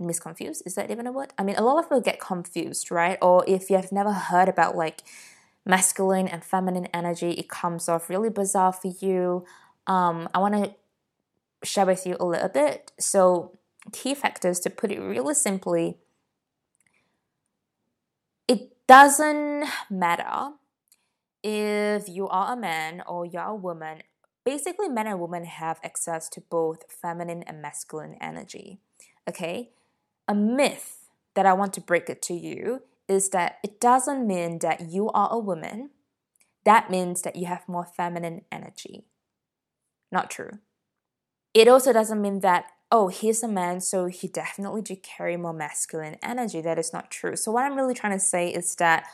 Misconfused? 0.00 0.62
Is 0.66 0.74
that 0.74 0.90
even 0.90 1.06
a 1.06 1.12
word? 1.12 1.32
I 1.38 1.42
mean, 1.42 1.56
a 1.56 1.62
lot 1.62 1.78
of 1.78 1.84
people 1.84 2.00
get 2.00 2.20
confused, 2.20 2.90
right? 2.90 3.18
Or 3.22 3.44
if 3.46 3.70
you 3.70 3.76
have 3.76 3.92
never 3.92 4.12
heard 4.12 4.48
about 4.48 4.76
like 4.76 5.02
masculine 5.64 6.28
and 6.28 6.44
feminine 6.44 6.86
energy, 6.94 7.32
it 7.32 7.48
comes 7.48 7.88
off 7.88 8.08
really 8.08 8.30
bizarre 8.30 8.72
for 8.72 8.92
you. 9.00 9.44
Um, 9.86 10.28
I 10.34 10.38
want 10.38 10.54
to 10.54 10.74
share 11.66 11.86
with 11.86 12.06
you 12.06 12.16
a 12.20 12.24
little 12.24 12.48
bit. 12.48 12.92
So, 12.98 13.58
key 13.92 14.14
factors, 14.14 14.60
to 14.60 14.70
put 14.70 14.90
it 14.90 15.00
really 15.00 15.34
simply, 15.34 15.98
it 18.48 18.86
doesn't 18.86 19.66
matter 19.90 20.52
if 21.42 22.08
you 22.08 22.28
are 22.28 22.52
a 22.52 22.56
man 22.56 23.02
or 23.06 23.26
you're 23.26 23.42
a 23.42 23.54
woman. 23.54 24.02
Basically, 24.44 24.88
men 24.88 25.06
and 25.06 25.20
women 25.20 25.44
have 25.44 25.80
access 25.82 26.28
to 26.30 26.40
both 26.40 26.90
feminine 26.90 27.42
and 27.44 27.60
masculine 27.60 28.16
energy. 28.20 28.78
Okay? 29.28 29.70
A 30.28 30.34
myth 30.34 31.08
that 31.34 31.46
I 31.46 31.52
want 31.52 31.72
to 31.74 31.80
break 31.80 32.08
it 32.08 32.22
to 32.22 32.34
you 32.34 32.82
is 33.08 33.30
that 33.30 33.58
it 33.62 33.80
doesn't 33.80 34.26
mean 34.26 34.58
that 34.60 34.90
you 34.90 35.10
are 35.10 35.28
a 35.30 35.38
woman. 35.38 35.90
That 36.64 36.90
means 36.90 37.22
that 37.22 37.36
you 37.36 37.46
have 37.46 37.68
more 37.68 37.86
feminine 37.86 38.42
energy. 38.50 39.04
Not 40.10 40.30
true. 40.30 40.58
It 41.54 41.68
also 41.68 41.92
doesn't 41.92 42.20
mean 42.20 42.40
that 42.40 42.66
oh, 42.90 43.08
he's 43.08 43.42
a 43.42 43.48
man, 43.48 43.80
so 43.80 44.06
he 44.06 44.28
definitely 44.28 44.82
do 44.82 44.96
carry 44.96 45.36
more 45.36 45.52
masculine 45.52 46.16
energy. 46.22 46.60
That 46.60 46.78
is 46.78 46.92
not 46.92 47.10
true. 47.10 47.36
So, 47.36 47.50
what 47.52 47.64
I'm 47.64 47.76
really 47.76 47.94
trying 47.94 48.12
to 48.12 48.24
say 48.24 48.48
is 48.48 48.74
that 48.76 49.06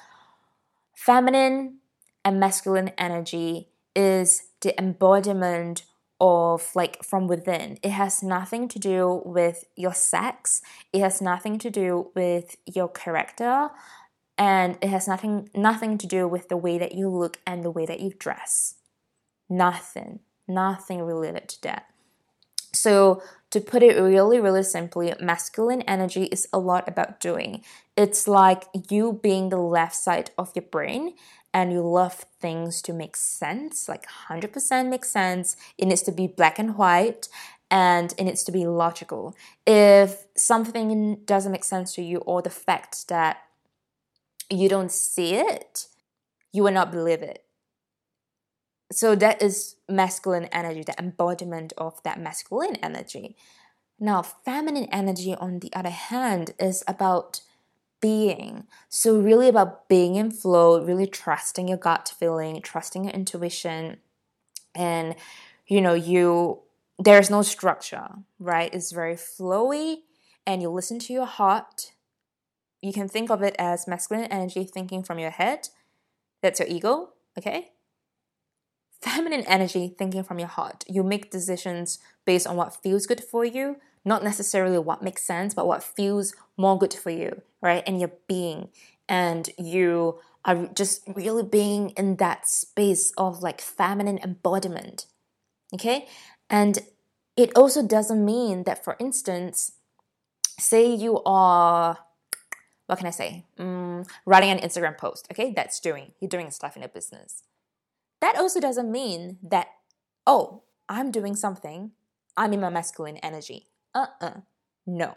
feminine 0.94 1.78
and 2.24 2.38
masculine 2.38 2.90
energy 2.98 3.68
is 3.96 4.44
the 4.60 4.78
embodiment 4.78 5.84
of 6.22 6.70
like 6.76 7.02
from 7.02 7.26
within. 7.26 7.78
It 7.82 7.90
has 7.90 8.22
nothing 8.22 8.68
to 8.68 8.78
do 8.78 9.22
with 9.26 9.64
your 9.76 9.92
sex, 9.92 10.62
it 10.92 11.00
has 11.00 11.20
nothing 11.20 11.58
to 11.58 11.70
do 11.70 12.10
with 12.14 12.56
your 12.64 12.88
character. 12.88 13.70
And 14.38 14.78
it 14.80 14.88
has 14.88 15.06
nothing 15.06 15.50
nothing 15.54 15.98
to 15.98 16.06
do 16.06 16.26
with 16.26 16.48
the 16.48 16.56
way 16.56 16.78
that 16.78 16.94
you 16.94 17.08
look 17.08 17.38
and 17.46 17.62
the 17.62 17.70
way 17.70 17.84
that 17.84 18.00
you 18.00 18.12
dress. 18.18 18.76
Nothing. 19.50 20.20
Nothing 20.48 21.02
related 21.02 21.48
to 21.50 21.62
that. 21.62 21.86
So, 22.72 23.22
to 23.50 23.60
put 23.60 23.82
it 23.82 24.00
really, 24.00 24.40
really 24.40 24.62
simply, 24.62 25.12
masculine 25.20 25.82
energy 25.82 26.24
is 26.24 26.48
a 26.52 26.58
lot 26.58 26.88
about 26.88 27.20
doing. 27.20 27.62
It's 27.96 28.26
like 28.26 28.64
you 28.88 29.20
being 29.22 29.50
the 29.50 29.58
left 29.58 29.94
side 29.94 30.30
of 30.38 30.50
your 30.54 30.64
brain 30.64 31.14
and 31.54 31.72
you 31.72 31.80
love 31.80 32.26
things 32.40 32.80
to 32.82 32.92
make 32.92 33.16
sense, 33.16 33.88
like 33.88 34.06
100% 34.28 34.88
make 34.88 35.04
sense. 35.04 35.56
It 35.78 35.86
needs 35.86 36.02
to 36.02 36.12
be 36.12 36.26
black 36.26 36.58
and 36.58 36.76
white 36.76 37.28
and 37.70 38.14
it 38.18 38.24
needs 38.24 38.42
to 38.44 38.52
be 38.52 38.66
logical. 38.66 39.36
If 39.66 40.26
something 40.36 41.20
doesn't 41.24 41.52
make 41.52 41.64
sense 41.64 41.94
to 41.94 42.02
you 42.02 42.18
or 42.18 42.42
the 42.42 42.50
fact 42.50 43.08
that 43.08 43.42
you 44.50 44.68
don't 44.68 44.92
see 44.92 45.34
it, 45.34 45.86
you 46.52 46.62
will 46.62 46.72
not 46.72 46.90
believe 46.90 47.22
it 47.22 47.44
so 48.92 49.14
that 49.16 49.42
is 49.42 49.76
masculine 49.88 50.44
energy, 50.46 50.82
the 50.82 50.98
embodiment 50.98 51.72
of 51.78 52.02
that 52.02 52.20
masculine 52.20 52.76
energy. 52.76 53.36
Now, 53.98 54.22
feminine 54.22 54.88
energy, 54.92 55.34
on 55.34 55.60
the 55.60 55.72
other 55.74 55.90
hand, 55.90 56.54
is 56.58 56.84
about 56.86 57.40
being. 58.02 58.66
So, 58.90 59.18
really 59.18 59.48
about 59.48 59.88
being 59.88 60.16
in 60.16 60.30
flow, 60.30 60.84
really 60.84 61.06
trusting 61.06 61.68
your 61.68 61.78
gut 61.78 62.12
feeling, 62.18 62.60
trusting 62.60 63.04
your 63.04 63.14
intuition. 63.14 63.96
And, 64.74 65.14
you 65.66 65.80
know, 65.80 65.94
you, 65.94 66.60
there's 66.98 67.30
no 67.30 67.40
structure, 67.40 68.08
right? 68.38 68.72
It's 68.74 68.92
very 68.92 69.14
flowy 69.14 69.98
and 70.46 70.60
you 70.60 70.68
listen 70.68 70.98
to 70.98 71.12
your 71.14 71.26
heart. 71.26 71.92
You 72.82 72.92
can 72.92 73.08
think 73.08 73.30
of 73.30 73.42
it 73.42 73.56
as 73.58 73.88
masculine 73.88 74.26
energy 74.26 74.64
thinking 74.64 75.02
from 75.02 75.18
your 75.18 75.30
head. 75.30 75.68
That's 76.42 76.60
your 76.60 76.68
ego, 76.68 77.10
okay? 77.38 77.70
feminine 79.02 79.44
energy 79.46 79.94
thinking 79.98 80.22
from 80.22 80.38
your 80.38 80.48
heart. 80.48 80.84
You 80.88 81.02
make 81.02 81.30
decisions 81.30 81.98
based 82.24 82.46
on 82.46 82.56
what 82.56 82.80
feels 82.82 83.06
good 83.06 83.22
for 83.22 83.44
you, 83.44 83.76
not 84.04 84.24
necessarily 84.24 84.78
what 84.78 85.02
makes 85.02 85.22
sense, 85.22 85.54
but 85.54 85.66
what 85.66 85.82
feels 85.82 86.34
more 86.56 86.78
good 86.78 86.94
for 86.94 87.10
you, 87.10 87.42
right? 87.60 87.82
And 87.86 88.00
your 88.00 88.12
being. 88.26 88.68
And 89.08 89.48
you 89.58 90.20
are 90.44 90.66
just 90.74 91.02
really 91.06 91.42
being 91.42 91.90
in 91.90 92.16
that 92.16 92.48
space 92.48 93.12
of 93.16 93.42
like 93.42 93.60
feminine 93.60 94.18
embodiment. 94.18 95.06
Okay? 95.74 96.06
And 96.50 96.78
it 97.36 97.50
also 97.56 97.86
doesn't 97.86 98.24
mean 98.24 98.64
that, 98.64 98.84
for 98.84 98.96
instance, 98.98 99.72
say 100.58 100.92
you 100.92 101.22
are 101.24 101.98
what 102.86 102.98
can 102.98 103.06
I 103.06 103.10
say? 103.10 103.46
Mm, 103.58 104.06
writing 104.26 104.50
an 104.50 104.58
Instagram 104.58 104.98
post. 104.98 105.26
Okay, 105.30 105.52
that's 105.56 105.80
doing. 105.80 106.12
You're 106.20 106.28
doing 106.28 106.50
stuff 106.50 106.76
in 106.76 106.82
a 106.82 106.88
business 106.88 107.42
that 108.22 108.38
also 108.38 108.60
doesn't 108.60 108.90
mean 108.90 109.36
that, 109.42 109.66
oh, 110.26 110.62
I'm 110.88 111.10
doing 111.10 111.34
something, 111.34 111.90
I'm 112.36 112.52
in 112.52 112.60
my 112.60 112.70
masculine 112.70 113.16
energy. 113.18 113.66
Uh 113.94 114.06
uh 114.20 114.32
No. 114.86 115.16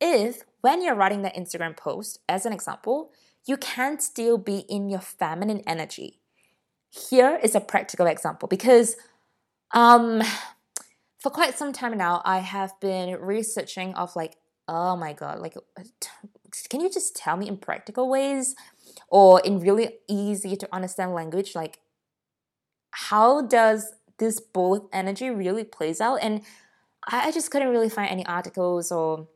If 0.00 0.42
when 0.60 0.82
you're 0.82 0.94
writing 0.94 1.22
that 1.22 1.36
Instagram 1.36 1.76
post, 1.76 2.18
as 2.28 2.46
an 2.46 2.52
example, 2.52 3.12
you 3.46 3.56
can 3.56 4.00
still 4.00 4.38
be 4.38 4.58
in 4.68 4.88
your 4.88 5.00
feminine 5.00 5.62
energy. 5.66 6.20
Here 6.90 7.38
is 7.42 7.54
a 7.54 7.60
practical 7.60 8.06
example 8.06 8.48
because 8.48 8.96
um, 9.72 10.22
for 11.18 11.30
quite 11.30 11.58
some 11.58 11.72
time 11.72 11.96
now, 11.96 12.22
I 12.24 12.38
have 12.38 12.78
been 12.80 13.18
researching 13.20 13.94
of 13.94 14.14
like, 14.14 14.36
oh 14.68 14.96
my 14.96 15.12
god, 15.12 15.40
like, 15.40 15.56
can 16.70 16.80
you 16.80 16.90
just 16.90 17.16
tell 17.16 17.36
me 17.36 17.48
in 17.48 17.56
practical 17.56 18.08
ways 18.08 18.54
or 19.08 19.40
in 19.40 19.60
really 19.60 19.98
easy 20.08 20.56
to 20.56 20.68
understand 20.72 21.12
language, 21.12 21.54
like 21.54 21.80
how 22.90 23.42
does 23.42 23.92
this 24.18 24.40
both 24.40 24.86
energy 24.92 25.30
really 25.30 25.64
plays 25.64 26.00
out 26.00 26.16
and 26.22 26.42
I, 27.06 27.30
just 27.32 27.50
couldn't 27.50 27.68
really 27.68 27.88
find 27.88 28.10
any 28.10 28.24
articles 28.26 28.90
or 28.90 29.28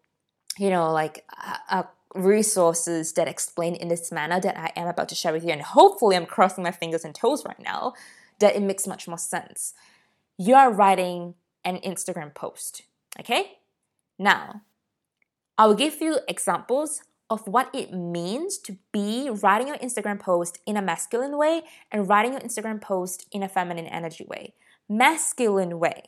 you 0.58 0.70
know 0.70 0.92
like 0.92 1.24
uh, 1.44 1.56
uh, 1.70 1.82
resources 2.14 3.12
that 3.14 3.28
explain 3.28 3.74
in 3.74 3.88
this 3.88 4.10
manner 4.10 4.40
that 4.40 4.56
i 4.56 4.72
am 4.80 4.88
about 4.88 5.08
to 5.10 5.14
share 5.14 5.32
with 5.32 5.44
you 5.44 5.50
and 5.50 5.62
hopefully 5.62 6.16
i'm 6.16 6.26
crossing 6.26 6.64
my 6.64 6.70
fingers 6.70 7.04
and 7.04 7.14
toes 7.14 7.44
right 7.44 7.60
now 7.60 7.92
that 8.38 8.56
it 8.56 8.62
makes 8.62 8.86
much 8.86 9.06
more 9.06 9.18
sense 9.18 9.74
you 10.38 10.54
are 10.54 10.72
writing 10.72 11.34
an 11.64 11.76
instagram 11.78 12.34
post 12.34 12.82
okay 13.20 13.58
now 14.18 14.62
i 15.58 15.66
will 15.66 15.74
give 15.74 16.00
you 16.00 16.18
examples 16.26 17.02
of 17.30 17.46
what 17.46 17.68
it 17.74 17.92
means 17.92 18.58
to 18.58 18.76
be 18.92 19.28
writing 19.28 19.68
your 19.68 19.76
Instagram 19.78 20.18
post 20.18 20.58
in 20.66 20.76
a 20.76 20.82
masculine 20.82 21.36
way 21.36 21.62
and 21.92 22.08
writing 22.08 22.32
your 22.32 22.40
Instagram 22.40 22.80
post 22.80 23.26
in 23.32 23.42
a 23.42 23.48
feminine 23.48 23.86
energy 23.86 24.24
way. 24.26 24.54
Masculine 24.88 25.78
way. 25.78 26.04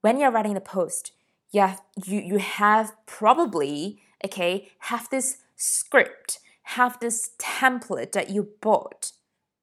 When 0.00 0.18
you're 0.18 0.30
writing 0.30 0.54
the 0.54 0.60
post, 0.60 1.12
you 1.50 1.60
have, 1.60 1.82
you, 2.04 2.20
you 2.20 2.38
have 2.38 2.92
probably, 3.06 4.00
okay, 4.24 4.70
have 4.80 5.08
this 5.10 5.38
script, 5.56 6.38
have 6.62 7.00
this 7.00 7.30
template 7.38 8.12
that 8.12 8.30
you 8.30 8.50
bought, 8.60 9.12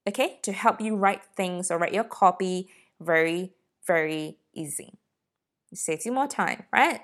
okay, 0.07 0.39
to 0.41 0.51
help 0.51 0.81
you 0.81 0.95
write 0.95 1.23
things 1.35 1.71
or 1.71 1.77
write 1.77 1.93
your 1.93 2.03
copy 2.03 2.69
very, 2.99 3.53
very 3.85 4.37
easy. 4.53 4.97
It 5.71 5.77
saves 5.77 6.05
you 6.05 6.11
more 6.11 6.27
time, 6.27 6.63
right? 6.71 7.01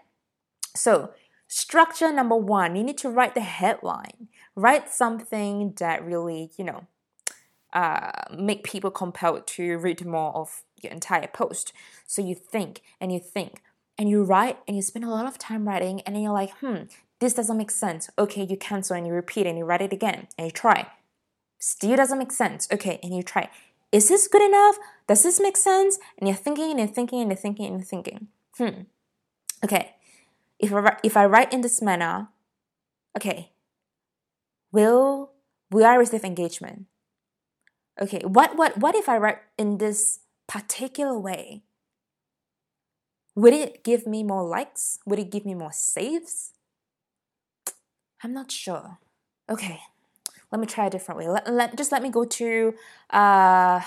So, 0.76 1.12
structure 1.48 2.12
number 2.12 2.36
one, 2.36 2.76
you 2.76 2.84
need 2.84 2.98
to 3.00 3.10
write 3.10 3.36
the 3.36 3.42
headline. 3.42 4.30
Write 4.56 4.90
something 4.90 5.74
that 5.78 6.04
really, 6.04 6.52
you 6.58 6.66
know, 6.66 6.88
uh, 7.74 8.12
make 8.38 8.64
people 8.64 8.92
compelled 8.92 9.48
to 9.48 9.78
read 9.78 10.06
more 10.06 10.36
of 10.36 10.64
your 10.84 10.94
entire 10.94 11.28
post. 11.28 11.74
So 12.06 12.22
you 12.22 12.36
think 12.36 12.82
and 13.00 13.12
you 13.12 13.20
think 13.20 13.62
and 13.98 14.10
you 14.10 14.24
write 14.24 14.58
and 14.68 14.76
you 14.76 14.82
spend 14.82 15.06
a 15.06 15.10
lot 15.10 15.26
of 15.26 15.38
time 15.38 15.68
writing 15.68 16.02
and 16.02 16.16
then 16.16 16.24
you're 16.24 16.34
like, 16.34 16.52
hmm, 16.58 16.84
this 17.20 17.34
doesn't 17.34 17.58
make 17.58 17.72
sense. 17.72 18.10
Okay, 18.18 18.44
you 18.44 18.58
cancel 18.58 18.96
and 18.96 19.06
you 19.06 19.14
repeat 19.14 19.46
and 19.46 19.58
you 19.58 19.64
write 19.64 19.82
it 19.82 19.94
again 19.94 20.28
and 20.38 20.48
you 20.48 20.52
try. 20.52 20.88
Still 21.60 21.96
doesn't 21.96 22.18
make 22.18 22.32
sense. 22.32 22.68
Okay, 22.72 23.00
and 23.04 23.16
you 23.16 23.22
try. 23.22 23.50
Is 23.92 24.08
this 24.08 24.28
good 24.28 24.42
enough? 24.42 24.78
Does 25.08 25.24
this 25.24 25.40
make 25.40 25.58
sense? 25.58 26.00
And 26.18 26.28
you're 26.28 26.38
thinking 26.38 26.72
and 26.72 26.80
you're 26.80 26.88
thinking 26.88 27.22
and 27.22 27.30
you're 27.30 27.38
thinking 27.38 27.66
and 27.68 27.76
you're 27.76 27.86
thinking. 27.86 28.28
Hmm. 28.58 28.82
Okay. 29.64 29.96
If 30.58 30.74
I, 30.74 30.98
if 31.04 31.18
I 31.18 31.26
write 31.26 31.54
in 31.54 31.62
this 31.62 31.82
manner, 31.82 32.30
okay, 33.18 33.52
will 34.72 35.32
will 35.70 35.86
I 35.86 35.96
receive 35.96 36.24
engagement? 36.24 36.86
Okay, 38.00 38.22
what 38.24 38.56
what 38.56 38.78
what 38.78 38.96
if 38.96 39.10
I 39.10 39.18
write 39.18 39.40
in 39.58 39.78
this 39.78 40.20
particular 40.52 41.18
way? 41.18 41.64
Would 43.36 43.54
it 43.54 43.86
give 43.86 44.06
me 44.06 44.22
more 44.22 44.44
likes? 44.44 45.00
Would 45.06 45.18
it 45.18 45.32
give 45.32 45.46
me 45.46 45.54
more 45.54 45.72
saves? 45.72 46.52
I'm 48.22 48.34
not 48.34 48.52
sure. 48.52 48.98
Okay, 49.50 49.80
let 50.52 50.60
me 50.60 50.68
try 50.68 50.88
a 50.88 50.90
different 50.90 51.20
way. 51.20 51.30
Let, 51.30 51.52
let, 51.52 51.78
just 51.78 51.94
let 51.94 52.04
me 52.04 52.10
go 52.10 52.26
to 52.26 52.74
uh, 53.12 53.80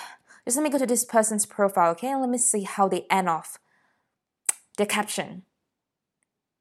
just 0.46 0.56
let 0.56 0.62
me 0.62 0.70
go 0.70 0.78
to 0.78 0.86
this 0.86 1.04
person's 1.04 1.44
profile, 1.44 1.90
okay? 1.90 2.08
And 2.08 2.22
let 2.22 2.30
me 2.30 2.38
see 2.38 2.62
how 2.62 2.88
they 2.88 3.04
end 3.10 3.28
off 3.28 3.58
the 4.78 4.86
caption. 4.86 5.42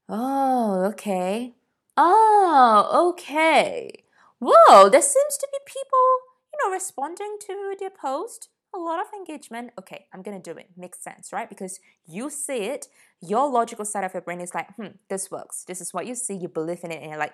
Oh, 0.09 0.83
okay. 0.91 1.53
Oh, 1.95 3.11
okay. 3.11 4.03
Whoa, 4.39 4.89
there 4.89 5.01
seems 5.01 5.37
to 5.37 5.47
be 5.49 5.59
people, 5.65 6.05
you 6.51 6.59
know, 6.61 6.73
responding 6.73 7.37
to 7.47 7.75
their 7.79 7.89
post. 7.89 8.49
A 8.75 8.79
lot 8.79 8.99
of 8.99 9.07
engagement. 9.13 9.71
Okay, 9.79 10.07
I'm 10.13 10.21
gonna 10.21 10.39
do 10.39 10.51
it. 10.51 10.69
Makes 10.75 10.99
sense, 11.03 11.31
right? 11.31 11.47
Because 11.47 11.79
you 12.07 12.29
see 12.29 12.63
it, 12.63 12.87
your 13.21 13.49
logical 13.49 13.85
side 13.85 14.03
of 14.03 14.13
your 14.13 14.21
brain 14.21 14.41
is 14.41 14.55
like, 14.55 14.73
hmm, 14.75 14.87
this 15.09 15.29
works. 15.29 15.63
This 15.63 15.79
is 15.79 15.93
what 15.93 16.07
you 16.07 16.15
see, 16.15 16.33
you 16.35 16.47
believe 16.47 16.83
in 16.83 16.91
it, 16.91 17.01
and 17.01 17.09
you're 17.11 17.19
like, 17.19 17.33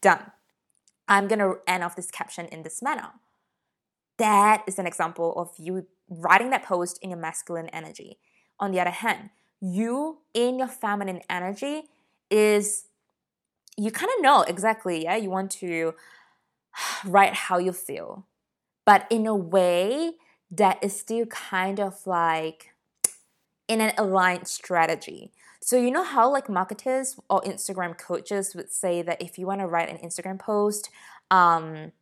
done. 0.00 0.32
I'm 1.08 1.28
to 1.28 1.58
end 1.66 1.82
off 1.82 1.96
this 1.96 2.10
caption 2.10 2.46
in 2.46 2.62
this 2.62 2.82
manner. 2.82 3.10
That 4.18 4.64
is 4.66 4.78
an 4.78 4.86
example 4.86 5.32
of 5.36 5.50
you 5.58 5.86
writing 6.08 6.50
that 6.50 6.64
post 6.64 6.98
in 7.02 7.10
your 7.10 7.18
masculine 7.18 7.68
energy. 7.68 8.18
On 8.60 8.72
the 8.72 8.80
other 8.80 8.90
hand, 8.90 9.30
you 9.60 10.18
in 10.34 10.58
your 10.58 10.68
feminine 10.68 11.20
energy 11.30 11.84
is 12.30 12.84
you 13.76 13.90
kind 13.90 14.10
of 14.16 14.22
know 14.22 14.42
exactly, 14.42 15.04
yeah, 15.04 15.16
you 15.16 15.30
want 15.30 15.50
to 15.52 15.94
write 17.04 17.34
how 17.34 17.58
you 17.58 17.72
feel, 17.72 18.26
but 18.84 19.06
in 19.10 19.26
a 19.26 19.34
way 19.34 20.14
that 20.50 20.82
is 20.82 20.98
still 20.98 21.26
kind 21.26 21.78
of 21.78 22.06
like 22.06 22.74
in 23.68 23.80
an 23.80 23.92
aligned 23.98 24.48
strategy. 24.48 25.32
So 25.60 25.76
you 25.76 25.90
know 25.90 26.04
how 26.04 26.30
like 26.30 26.48
marketers 26.48 27.18
or 27.28 27.42
Instagram 27.42 27.98
coaches 27.98 28.54
would 28.54 28.72
say 28.72 29.02
that 29.02 29.20
if 29.20 29.38
you 29.38 29.46
want 29.46 29.60
to 29.60 29.66
write 29.66 29.90
an 29.90 29.98
Instagram 29.98 30.38
post, 30.38 30.88
um, 31.30 31.92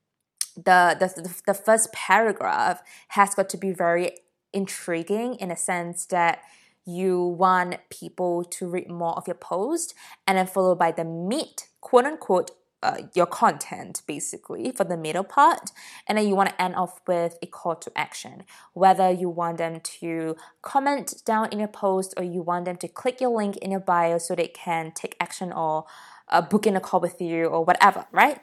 the, 0.54 0.96
the 0.98 1.34
the 1.46 1.54
first 1.54 1.92
paragraph 1.92 2.82
has 3.08 3.34
got 3.34 3.48
to 3.50 3.56
be 3.56 3.72
very 3.72 4.16
intriguing 4.52 5.34
in 5.34 5.50
a 5.50 5.56
sense 5.56 6.06
that 6.06 6.40
you 6.86 7.20
want 7.20 7.76
people 7.90 8.44
to 8.44 8.66
read 8.66 8.88
more 8.88 9.14
of 9.14 9.26
your 9.26 9.34
post 9.34 9.92
and 10.26 10.38
then 10.38 10.46
followed 10.46 10.78
by 10.78 10.92
the 10.92 11.04
meat 11.04 11.68
quote 11.80 12.04
unquote 12.04 12.52
uh, 12.82 13.02
your 13.14 13.26
content 13.26 14.02
basically 14.06 14.70
for 14.70 14.84
the 14.84 14.96
middle 14.96 15.24
part 15.24 15.70
and 16.06 16.18
then 16.18 16.28
you 16.28 16.34
want 16.34 16.48
to 16.48 16.62
end 16.62 16.74
off 16.74 17.00
with 17.06 17.38
a 17.42 17.46
call 17.46 17.74
to 17.74 17.90
action. 17.96 18.44
Whether 18.74 19.10
you 19.10 19.28
want 19.28 19.58
them 19.58 19.80
to 19.80 20.36
comment 20.62 21.22
down 21.24 21.48
in 21.50 21.58
your 21.58 21.68
post 21.68 22.14
or 22.16 22.24
you 22.24 22.42
want 22.42 22.66
them 22.66 22.76
to 22.76 22.88
click 22.88 23.20
your 23.20 23.30
link 23.30 23.56
in 23.58 23.70
your 23.70 23.80
bio 23.80 24.18
so 24.18 24.34
they 24.34 24.48
can 24.48 24.92
take 24.92 25.16
action 25.20 25.52
or 25.52 25.86
uh, 26.28 26.42
book 26.42 26.66
in 26.66 26.76
a 26.76 26.80
call 26.80 27.00
with 27.00 27.20
you 27.20 27.46
or 27.46 27.64
whatever 27.64 28.06
right? 28.12 28.40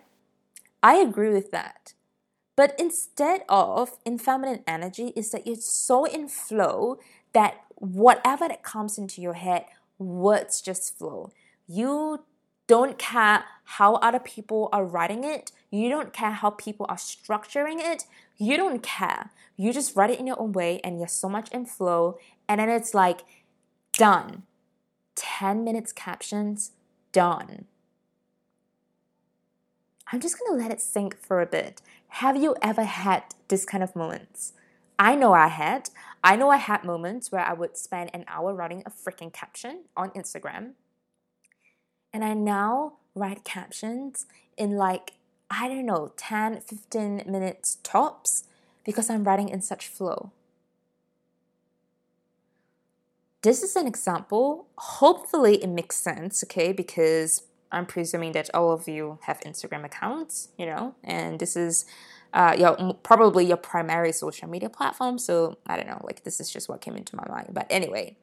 I 0.82 0.96
agree 0.96 1.30
with 1.30 1.52
that. 1.52 1.93
But 2.56 2.76
instead 2.78 3.43
of 3.50 3.98
in 4.06 4.17
feminine 4.17 4.63
energy 4.67 5.13
is 5.15 5.32
that 5.32 5.48
you're 5.48 5.56
so 5.56 6.06
in 6.06 6.28
flow 6.28 7.00
that 7.34 7.62
whatever 7.76 8.48
that 8.48 8.63
comes 8.63 8.98
into 8.98 9.22
your 9.22 9.34
head 9.34 9.65
words 9.98 10.62
just 10.62 10.98
flow. 10.98 11.32
You 11.67 12.24
don't 12.67 12.97
care 12.97 13.45
how 13.63 13.95
other 13.95 14.19
people 14.19 14.69
are 14.71 14.86
writing 14.86 15.23
it. 15.23 15.52
You 15.71 15.89
don't 15.89 16.13
care 16.13 16.32
how 16.32 16.52
people 16.52 16.86
are 16.89 16.97
structuring 16.97 17.80
it. 17.80 18.06
You 18.38 18.58
don't 18.58 18.82
care. 18.84 19.32
You 19.58 19.73
just 19.73 19.95
write 19.95 20.10
it 20.10 20.19
in 20.19 20.28
your 20.28 20.39
own 20.39 20.52
way 20.52 20.80
and 20.84 20.97
you're 20.97 21.08
so 21.08 21.30
much 21.30 21.49
in 21.52 21.65
flow. 21.65 22.17
And 22.47 22.60
then 22.60 22.69
it's 22.69 22.93
like, 22.93 23.21
done. 23.97 24.43
10 25.15 25.63
minutes 25.63 25.91
captions, 25.91 26.71
done. 27.12 27.65
I'm 30.12 30.19
just 30.19 30.38
gonna 30.39 30.62
let 30.62 30.71
it 30.71 30.82
sink 30.82 31.17
for 31.17 31.41
a 31.41 31.45
bit. 31.45 31.82
Have 32.08 32.36
you 32.36 32.56
ever 32.62 32.84
had 32.84 33.23
this 33.47 33.65
kind 33.65 33.84
of 33.84 33.95
moments? 33.95 34.54
I 34.99 35.15
know 35.15 35.34
I 35.34 35.47
had. 35.47 35.89
I 36.23 36.36
know 36.36 36.49
I 36.49 36.58
had 36.58 36.84
moments 36.84 37.32
where 37.32 37.43
I 37.43 37.54
would 37.54 37.78
spend 37.78 38.12
an 38.13 38.26
hour 38.28 38.54
writing 38.54 38.84
a 38.86 38.91
freaking 38.91 39.34
caption 39.34 39.86
on 39.97 40.12
Instagram 40.12 40.73
and 42.13 42.23
I 42.23 42.34
now 42.34 42.93
write 43.15 43.43
captions 43.43 44.26
in 44.58 44.71
like, 44.78 45.13
I 45.49 45.67
don't 45.67 45.86
know, 45.86 46.13
10, 46.15 46.62
15 46.62 47.23
minutes 47.26 47.80
tops 47.84 48.43
because 48.86 49.10
I'm 49.10 49.23
writing 49.23 49.49
in 49.49 49.62
such 49.62 49.88
flow. 49.88 50.32
This 53.41 53.62
is 53.62 53.76
an 53.76 53.88
example. 53.88 54.67
Hopefully, 54.78 55.62
it 55.62 55.67
makes 55.67 55.97
sense, 55.97 56.43
okay? 56.45 56.71
Because 56.71 57.43
I'm 57.71 57.86
presuming 57.86 58.32
that 58.34 58.49
all 58.54 58.71
of 58.71 58.88
you 58.88 59.19
have 59.23 59.41
Instagram 59.41 59.84
accounts, 59.84 60.49
you 60.58 60.65
know, 60.65 60.95
and 61.04 61.39
this 61.39 61.58
is 61.58 61.86
uh, 62.34 62.56
your 62.58 62.93
probably 63.04 63.45
your 63.45 63.58
primary 63.58 64.13
social 64.13 64.47
media 64.47 64.69
platform. 64.69 65.17
So 65.17 65.58
I 65.65 65.76
don't 65.76 65.88
know, 65.88 65.99
like 66.04 66.23
this 66.23 66.39
is 66.39 66.52
just 66.52 66.69
what 66.69 66.80
came 66.80 66.95
into 66.95 67.15
my 67.15 67.28
mind. 67.28 67.49
But 67.52 67.67
anyway, 67.69 68.15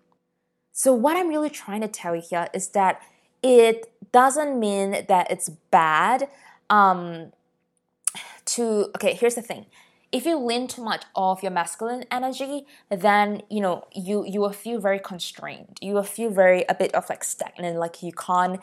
so 0.72 0.94
what 0.94 1.16
I'm 1.16 1.29
really 1.29 1.50
trying 1.50 1.83
to 1.83 1.88
tell 1.88 2.16
you 2.16 2.22
here 2.22 2.48
is 2.55 2.68
that 2.68 3.03
it 3.42 3.90
doesn't 4.12 4.59
mean 4.59 5.05
that 5.09 5.31
it's 5.31 5.48
bad 5.70 6.29
um, 6.68 7.33
to 8.44 8.90
okay 8.96 9.14
here's 9.14 9.35
the 9.35 9.42
thing. 9.42 9.66
If 10.12 10.26
you 10.26 10.38
lean 10.38 10.66
too 10.66 10.83
much 10.83 11.05
of 11.14 11.42
your 11.42 11.53
masculine 11.53 12.05
energy 12.11 12.66
then 12.88 13.42
you 13.48 13.61
know 13.61 13.87
you 13.94 14.24
you 14.26 14.40
will 14.40 14.53
feel 14.53 14.81
very 14.81 14.98
constrained. 14.98 15.79
You 15.81 15.94
will 15.94 16.03
feel 16.03 16.31
very 16.31 16.64
a 16.68 16.74
bit 16.74 16.94
of 16.94 17.09
like 17.09 17.24
stagnant 17.24 17.79
like 17.79 18.03
you 18.03 18.12
can't 18.12 18.61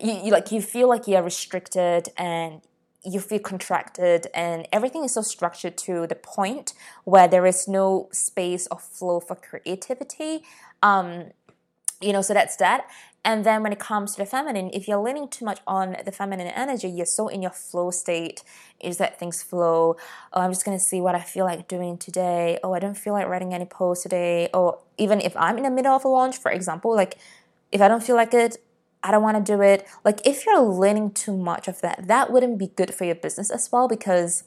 you, 0.00 0.12
you 0.24 0.30
like 0.32 0.52
you 0.52 0.62
feel 0.62 0.88
like 0.88 1.06
you're 1.06 1.22
restricted 1.22 2.08
and 2.16 2.60
you 3.04 3.20
feel 3.20 3.38
contracted 3.38 4.28
and 4.34 4.66
everything 4.72 5.04
is 5.04 5.12
so 5.12 5.20
structured 5.20 5.76
to 5.76 6.06
the 6.06 6.14
point 6.14 6.72
where 7.04 7.28
there 7.28 7.44
is 7.44 7.68
no 7.68 8.08
space 8.12 8.66
or 8.70 8.78
flow 8.78 9.20
for 9.20 9.36
creativity. 9.36 10.42
Um 10.82 11.32
you 12.04 12.12
know 12.12 12.22
so 12.22 12.34
that's 12.34 12.56
that 12.56 12.86
and 13.24 13.44
then 13.44 13.62
when 13.62 13.72
it 13.72 13.78
comes 13.78 14.12
to 14.12 14.18
the 14.18 14.26
feminine, 14.26 14.70
if 14.74 14.86
you're 14.86 14.98
leaning 14.98 15.28
too 15.28 15.46
much 15.46 15.60
on 15.66 15.96
the 16.04 16.12
feminine 16.12 16.48
energy, 16.48 16.88
you're 16.88 17.06
so 17.06 17.28
in 17.28 17.40
your 17.40 17.52
flow 17.52 17.90
state, 17.90 18.42
is 18.80 18.98
that 18.98 19.18
things 19.18 19.42
flow. 19.42 19.96
Oh, 20.34 20.42
I'm 20.42 20.50
just 20.50 20.64
gonna 20.64 20.78
see 20.78 21.00
what 21.00 21.14
I 21.14 21.20
feel 21.20 21.46
like 21.46 21.66
doing 21.66 21.96
today. 21.96 22.58
Oh, 22.62 22.74
I 22.74 22.80
don't 22.80 22.96
feel 22.96 23.14
like 23.14 23.26
writing 23.26 23.54
any 23.54 23.64
posts 23.64 24.02
today. 24.02 24.50
Or 24.52 24.78
even 24.98 25.22
if 25.22 25.34
I'm 25.38 25.56
in 25.56 25.62
the 25.62 25.70
middle 25.70 25.92
of 25.92 26.04
a 26.04 26.08
launch, 26.08 26.36
for 26.36 26.50
example, 26.50 26.94
like 26.94 27.16
if 27.72 27.80
I 27.80 27.88
don't 27.88 28.02
feel 28.02 28.14
like 28.14 28.34
it, 28.34 28.58
I 29.02 29.10
don't 29.10 29.22
want 29.22 29.44
to 29.44 29.52
do 29.52 29.62
it. 29.62 29.88
Like 30.04 30.20
if 30.26 30.44
you're 30.44 30.60
leaning 30.60 31.10
too 31.10 31.34
much 31.34 31.66
of 31.66 31.80
that, 31.80 32.06
that 32.06 32.30
wouldn't 32.30 32.58
be 32.58 32.68
good 32.76 32.94
for 32.94 33.04
your 33.04 33.14
business 33.14 33.50
as 33.50 33.72
well 33.72 33.88
because 33.88 34.44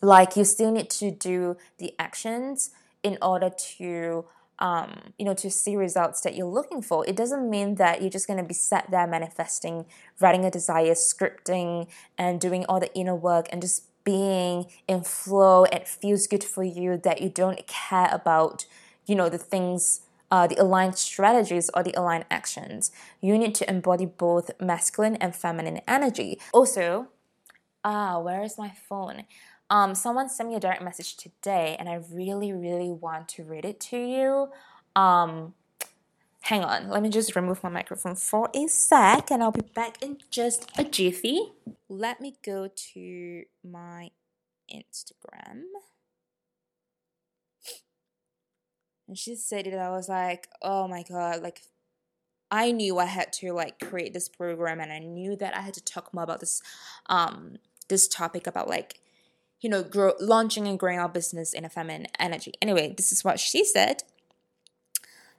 like 0.00 0.34
you 0.34 0.44
still 0.44 0.72
need 0.72 0.88
to 0.90 1.10
do 1.10 1.58
the 1.76 1.94
actions 1.98 2.70
in 3.02 3.18
order 3.20 3.50
to 3.78 4.24
um, 4.62 5.12
you 5.18 5.24
know, 5.24 5.34
to 5.34 5.50
see 5.50 5.74
results 5.74 6.20
that 6.20 6.36
you're 6.36 6.46
looking 6.46 6.82
for. 6.82 7.04
It 7.04 7.16
doesn't 7.16 7.50
mean 7.50 7.74
that 7.74 8.00
you're 8.00 8.12
just 8.12 8.28
going 8.28 8.38
to 8.38 8.44
be 8.44 8.54
sat 8.54 8.88
there 8.92 9.08
manifesting, 9.08 9.86
writing 10.20 10.44
a 10.44 10.52
desire, 10.52 10.92
scripting, 10.92 11.88
and 12.16 12.40
doing 12.40 12.64
all 12.66 12.78
the 12.78 12.94
inner 12.94 13.16
work 13.16 13.48
and 13.50 13.60
just 13.60 13.82
being 14.04 14.66
in 14.86 15.02
flow. 15.02 15.64
It 15.64 15.88
feels 15.88 16.28
good 16.28 16.44
for 16.44 16.62
you 16.62 16.96
that 16.98 17.20
you 17.20 17.28
don't 17.28 17.66
care 17.66 18.08
about, 18.12 18.64
you 19.04 19.16
know, 19.16 19.28
the 19.28 19.36
things. 19.36 20.02
Uh, 20.30 20.46
the 20.46 20.56
aligned 20.56 20.96
strategies 20.96 21.68
or 21.74 21.82
the 21.82 21.92
aligned 21.92 22.24
actions. 22.30 22.90
You 23.20 23.36
need 23.36 23.54
to 23.56 23.68
embody 23.68 24.06
both 24.06 24.50
masculine 24.58 25.16
and 25.16 25.36
feminine 25.36 25.82
energy. 25.86 26.40
Also, 26.54 27.08
ah, 27.84 28.18
where 28.18 28.42
is 28.42 28.56
my 28.56 28.70
phone? 28.88 29.24
Um, 29.72 29.94
someone 29.94 30.28
sent 30.28 30.50
me 30.50 30.54
a 30.54 30.60
direct 30.60 30.82
message 30.82 31.16
today, 31.16 31.76
and 31.78 31.88
I 31.88 32.00
really, 32.12 32.52
really 32.52 32.90
want 32.90 33.26
to 33.30 33.42
read 33.42 33.64
it 33.64 33.80
to 33.80 33.96
you. 33.96 34.48
Um, 34.94 35.54
hang 36.42 36.62
on, 36.62 36.90
let 36.90 37.02
me 37.02 37.08
just 37.08 37.34
remove 37.34 37.62
my 37.62 37.70
microphone 37.70 38.14
for 38.14 38.50
a 38.54 38.66
sec, 38.66 39.30
and 39.30 39.42
I'll 39.42 39.50
be 39.50 39.62
back 39.74 40.02
in 40.02 40.18
just 40.30 40.70
a 40.76 40.84
jiffy. 40.84 41.54
Let 41.88 42.20
me 42.20 42.36
go 42.44 42.68
to 42.92 43.44
my 43.64 44.10
Instagram. 44.70 45.62
And 49.08 49.16
she 49.16 49.34
said 49.36 49.66
it, 49.66 49.72
I 49.72 49.88
was 49.88 50.10
like, 50.10 50.48
oh 50.60 50.86
my 50.86 51.02
god, 51.02 51.42
like 51.42 51.62
I 52.50 52.72
knew 52.72 52.98
I 52.98 53.06
had 53.06 53.32
to 53.34 53.54
like 53.54 53.80
create 53.80 54.12
this 54.12 54.28
program 54.28 54.80
and 54.80 54.92
I 54.92 54.98
knew 54.98 55.34
that 55.36 55.56
I 55.56 55.62
had 55.62 55.72
to 55.72 55.82
talk 55.82 56.12
more 56.12 56.24
about 56.24 56.40
this 56.40 56.60
um 57.06 57.56
this 57.88 58.06
topic 58.06 58.46
about 58.46 58.68
like 58.68 59.00
you 59.62 59.70
know 59.70 59.82
grow 59.82 60.12
launching 60.20 60.68
and 60.68 60.78
growing 60.78 60.98
our 60.98 61.08
business 61.08 61.54
in 61.54 61.64
a 61.64 61.70
feminine 61.70 62.08
energy. 62.18 62.52
Anyway, 62.60 62.92
this 62.94 63.10
is 63.12 63.24
what 63.24 63.40
she 63.40 63.64
said. 63.64 64.02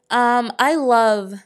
Um 0.10 0.52
I 0.58 0.76
love 0.76 1.44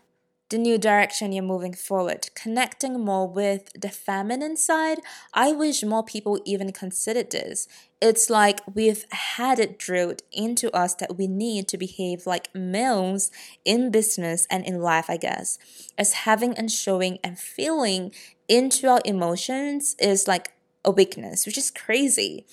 the 0.50 0.58
new 0.58 0.78
direction 0.78 1.34
you're 1.34 1.44
moving 1.44 1.74
forward, 1.74 2.30
connecting 2.34 3.04
more 3.04 3.28
with 3.28 3.70
the 3.74 3.90
feminine 3.90 4.56
side. 4.56 5.00
I 5.34 5.52
wish 5.52 5.84
more 5.84 6.04
people 6.04 6.40
even 6.46 6.72
considered 6.72 7.32
this. 7.32 7.68
It's 8.02 8.30
like 8.30 8.62
we've 8.74 9.06
had 9.10 9.60
it 9.60 9.78
drilled 9.78 10.22
into 10.32 10.72
us 10.72 10.96
that 10.96 11.18
we 11.18 11.28
need 11.28 11.68
to 11.70 11.78
behave 11.78 12.26
like 12.26 12.54
males 12.56 13.30
in 13.66 13.92
business 13.92 14.48
and 14.50 14.64
in 14.66 14.80
life, 14.82 15.10
I 15.10 15.18
guess. 15.18 15.60
As 15.98 16.14
having 16.14 16.54
and 16.54 16.72
showing 16.72 17.20
and 17.24 17.38
feeling 17.38 18.14
into 18.48 18.88
our 18.88 19.02
emotions 19.04 19.98
is 20.00 20.30
like 20.30 20.54
a 20.86 20.92
weakness, 20.92 21.46
which 21.46 21.58
is 21.58 21.70
crazy. 21.70 22.46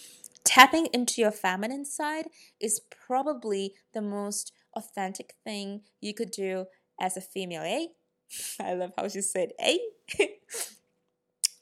Tapping 0.44 0.86
into 0.92 1.20
your 1.20 1.30
feminine 1.30 1.84
side 1.84 2.26
is 2.60 2.80
probably 3.06 3.74
the 3.92 4.02
most 4.02 4.52
authentic 4.76 5.34
thing 5.44 5.82
you 6.00 6.12
could 6.14 6.30
do 6.30 6.66
as 7.00 7.16
a 7.16 7.20
female, 7.20 7.62
eh? 7.64 7.86
I 8.60 8.74
love 8.74 8.92
how 8.96 9.08
she 9.08 9.20
said, 9.20 9.52
eh? 9.58 9.78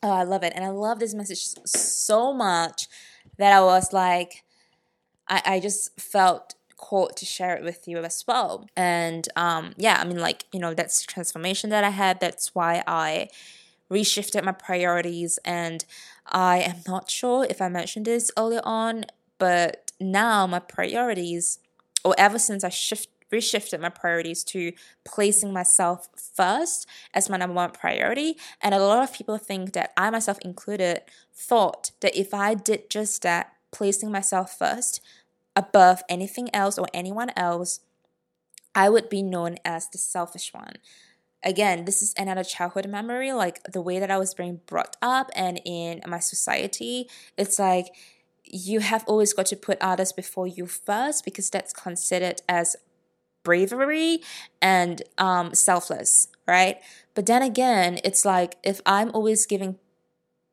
oh, 0.02 0.10
I 0.10 0.24
love 0.24 0.42
it. 0.42 0.52
And 0.54 0.64
I 0.64 0.70
love 0.70 0.98
this 0.98 1.14
message 1.14 1.44
so 1.66 2.32
much 2.32 2.88
that 3.38 3.52
I 3.52 3.60
was 3.62 3.92
like, 3.92 4.44
I, 5.28 5.42
I 5.44 5.60
just 5.60 5.98
felt 6.00 6.54
called 6.76 7.16
to 7.16 7.24
share 7.24 7.54
it 7.56 7.62
with 7.62 7.86
you 7.86 7.98
as 7.98 8.24
well. 8.26 8.66
And 8.76 9.28
um, 9.36 9.72
yeah, 9.76 9.98
I 10.00 10.04
mean, 10.04 10.18
like, 10.18 10.44
you 10.52 10.58
know, 10.58 10.74
that's 10.74 11.00
the 11.00 11.12
transformation 11.12 11.70
that 11.70 11.84
I 11.84 11.90
had. 11.90 12.20
That's 12.20 12.54
why 12.54 12.82
I 12.86 13.28
reshifted 13.90 14.42
my 14.44 14.52
priorities. 14.52 15.38
And 15.44 15.84
I 16.26 16.58
am 16.58 16.76
not 16.86 17.10
sure 17.10 17.46
if 17.48 17.60
I 17.60 17.68
mentioned 17.68 18.06
this 18.06 18.30
earlier 18.36 18.62
on, 18.64 19.04
but 19.38 19.92
now 20.00 20.46
my 20.46 20.58
priorities, 20.58 21.58
or 22.04 22.14
ever 22.18 22.38
since 22.38 22.64
I 22.64 22.68
shift 22.68 23.08
reshifted 23.32 23.80
my 23.80 23.88
priorities 23.88 24.44
to 24.44 24.72
placing 25.04 25.52
myself 25.52 26.08
first 26.16 26.86
as 27.14 27.30
my 27.30 27.38
number 27.38 27.54
one 27.54 27.70
priority. 27.70 28.36
And 28.60 28.74
a 28.74 28.78
lot 28.78 29.02
of 29.02 29.14
people 29.14 29.38
think 29.38 29.72
that 29.72 29.92
I 29.96 30.10
myself 30.10 30.38
included 30.42 31.00
thought 31.34 31.92
that 32.00 32.14
if 32.14 32.34
I 32.34 32.54
did 32.54 32.90
just 32.90 33.22
that, 33.22 33.54
placing 33.70 34.12
myself 34.12 34.58
first 34.58 35.00
above 35.56 36.02
anything 36.08 36.54
else 36.54 36.78
or 36.78 36.86
anyone 36.92 37.30
else, 37.36 37.80
I 38.74 38.88
would 38.88 39.08
be 39.08 39.22
known 39.22 39.56
as 39.64 39.88
the 39.88 39.98
selfish 39.98 40.52
one. 40.52 40.76
Again, 41.44 41.84
this 41.84 42.02
is 42.02 42.14
another 42.16 42.44
childhood 42.44 42.88
memory, 42.88 43.32
like 43.32 43.62
the 43.64 43.82
way 43.82 43.98
that 43.98 44.10
I 44.10 44.18
was 44.18 44.32
being 44.34 44.60
brought 44.66 44.96
up 45.02 45.30
and 45.34 45.60
in 45.64 46.00
my 46.06 46.20
society. 46.20 47.08
It's 47.36 47.58
like 47.58 47.88
you 48.44 48.80
have 48.80 49.04
always 49.06 49.32
got 49.32 49.46
to 49.46 49.56
put 49.56 49.78
others 49.80 50.12
before 50.12 50.46
you 50.46 50.66
first 50.66 51.24
because 51.24 51.50
that's 51.50 51.72
considered 51.72 52.42
as 52.48 52.76
bravery 53.42 54.20
and 54.60 55.02
um, 55.18 55.54
selfless, 55.54 56.28
right? 56.46 56.78
But 57.14 57.26
then 57.26 57.42
again, 57.42 57.98
it's 58.04 58.24
like 58.24 58.56
if 58.62 58.80
I'm 58.86 59.10
always 59.12 59.46
giving 59.46 59.78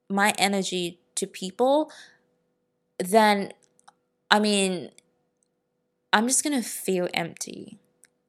my 0.09 0.33
energy 0.37 0.99
to 1.15 1.27
people, 1.27 1.91
then 2.97 3.53
I 4.31 4.39
mean, 4.39 4.89
I'm 6.11 6.27
just 6.27 6.43
gonna 6.43 6.63
feel 6.63 7.07
empty. 7.13 7.77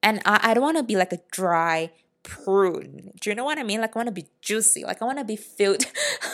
And 0.03 0.21
I, 0.25 0.39
I 0.43 0.53
don't 0.53 0.63
wanna 0.63 0.83
be 0.83 0.95
like 0.95 1.13
a 1.13 1.19
dry 1.31 1.91
prune. 2.23 3.11
Do 3.19 3.29
you 3.29 3.35
know 3.35 3.43
what 3.43 3.57
I 3.57 3.63
mean? 3.63 3.81
Like 3.81 3.95
I 3.95 3.99
wanna 3.99 4.11
be 4.11 4.27
juicy. 4.41 4.83
Like 4.83 5.01
I 5.01 5.05
wanna 5.05 5.23
be 5.23 5.35
filled. 5.35 5.85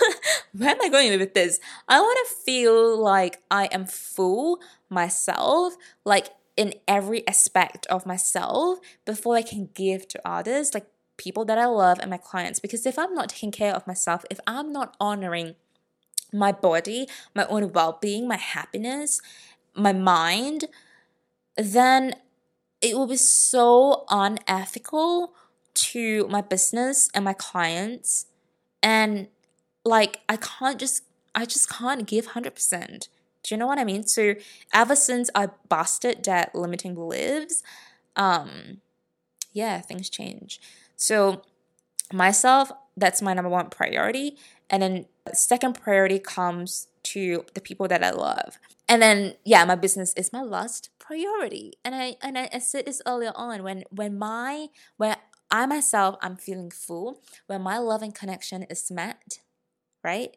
Where 0.54 0.70
am 0.70 0.82
I 0.82 0.90
going 0.90 1.18
with 1.20 1.34
this? 1.34 1.60
I 1.88 2.00
wanna 2.00 2.26
feel 2.46 2.98
like 2.98 3.42
I 3.50 3.66
am 3.66 3.86
full 3.86 4.60
myself. 4.90 5.76
Like 6.06 6.30
in 6.56 6.74
every 6.88 7.28
aspect 7.28 7.86
of 7.88 8.06
myself 8.06 8.80
before 9.06 9.36
I 9.36 9.44
can 9.44 9.70
give 9.74 10.08
to 10.10 10.28
others, 10.28 10.74
like 10.74 10.88
people 11.18 11.46
that 11.46 11.58
I 11.58 11.66
love 11.66 12.00
and 12.00 12.10
my 12.10 12.18
clients. 12.18 12.60
Because 12.60 12.86
if 12.86 12.98
I'm 12.98 13.14
not 13.14 13.30
taking 13.30 13.52
care 13.52 13.74
of 13.74 13.88
myself, 13.88 14.26
if 14.30 14.40
I'm 14.48 14.72
not 14.72 14.96
honoring 15.00 15.56
my 16.34 16.52
body, 16.52 17.08
my 17.36 17.46
own 17.46 17.72
well 17.72 17.98
being, 18.02 18.28
my 18.28 18.38
happiness, 18.38 19.22
my 19.76 19.94
mind, 19.94 20.66
then 21.56 22.16
it 22.82 22.96
will 22.96 23.08
be 23.08 23.18
so 23.18 24.06
unethical 24.10 25.34
to 25.78 26.28
my 26.28 26.42
business 26.42 27.10
and 27.14 27.26
my 27.26 27.34
clients. 27.34 28.26
And 28.82 29.28
like, 29.84 30.22
I 30.28 30.38
can't 30.38 30.80
just, 30.80 31.04
I 31.34 31.46
just 31.46 31.70
can't 31.70 32.06
give 32.06 32.28
100%. 32.30 33.08
Do 33.44 33.56
you 33.56 33.58
know 33.58 33.68
what 33.68 33.80
I 33.80 33.84
mean? 33.84 34.06
So 34.06 34.36
ever 34.74 34.96
since 34.96 35.30
I 35.34 35.48
busted 35.70 36.26
that 36.26 36.54
limiting 36.54 36.96
beliefs, 36.96 37.64
um, 38.16 38.82
yeah, 39.54 39.80
things 39.82 40.10
change. 40.10 40.60
So 40.96 41.44
myself, 42.12 42.72
that's 42.98 43.22
my 43.22 43.34
number 43.34 43.50
one 43.50 43.70
priority. 43.70 44.38
And 44.70 44.82
then 44.82 45.06
second 45.34 45.80
priority 45.82 46.20
comes 46.20 46.88
to 47.04 47.46
the 47.54 47.62
people 47.62 47.88
that 47.88 48.04
I 48.04 48.12
love. 48.12 48.58
And 48.90 49.02
then 49.02 49.36
yeah, 49.46 49.64
my 49.66 49.76
business 49.76 50.14
is 50.16 50.34
my 50.34 50.42
last 50.42 50.90
priority. 51.00 51.74
And 51.86 51.96
I 51.96 52.16
and 52.22 52.38
I, 52.38 52.50
I 52.54 52.60
said 52.60 52.86
this 52.86 53.02
earlier 53.06 53.32
on 53.36 53.64
when 53.64 53.84
when 53.90 54.18
my 54.18 54.68
when 54.98 55.16
I 55.50 55.66
myself 55.66 56.18
I'm 56.22 56.36
feeling 56.36 56.72
full, 56.72 57.22
when 57.48 57.62
my 57.62 57.78
love 57.78 58.02
and 58.02 58.14
connection 58.14 58.64
is 58.64 58.92
met, 58.92 59.40
right? 60.04 60.36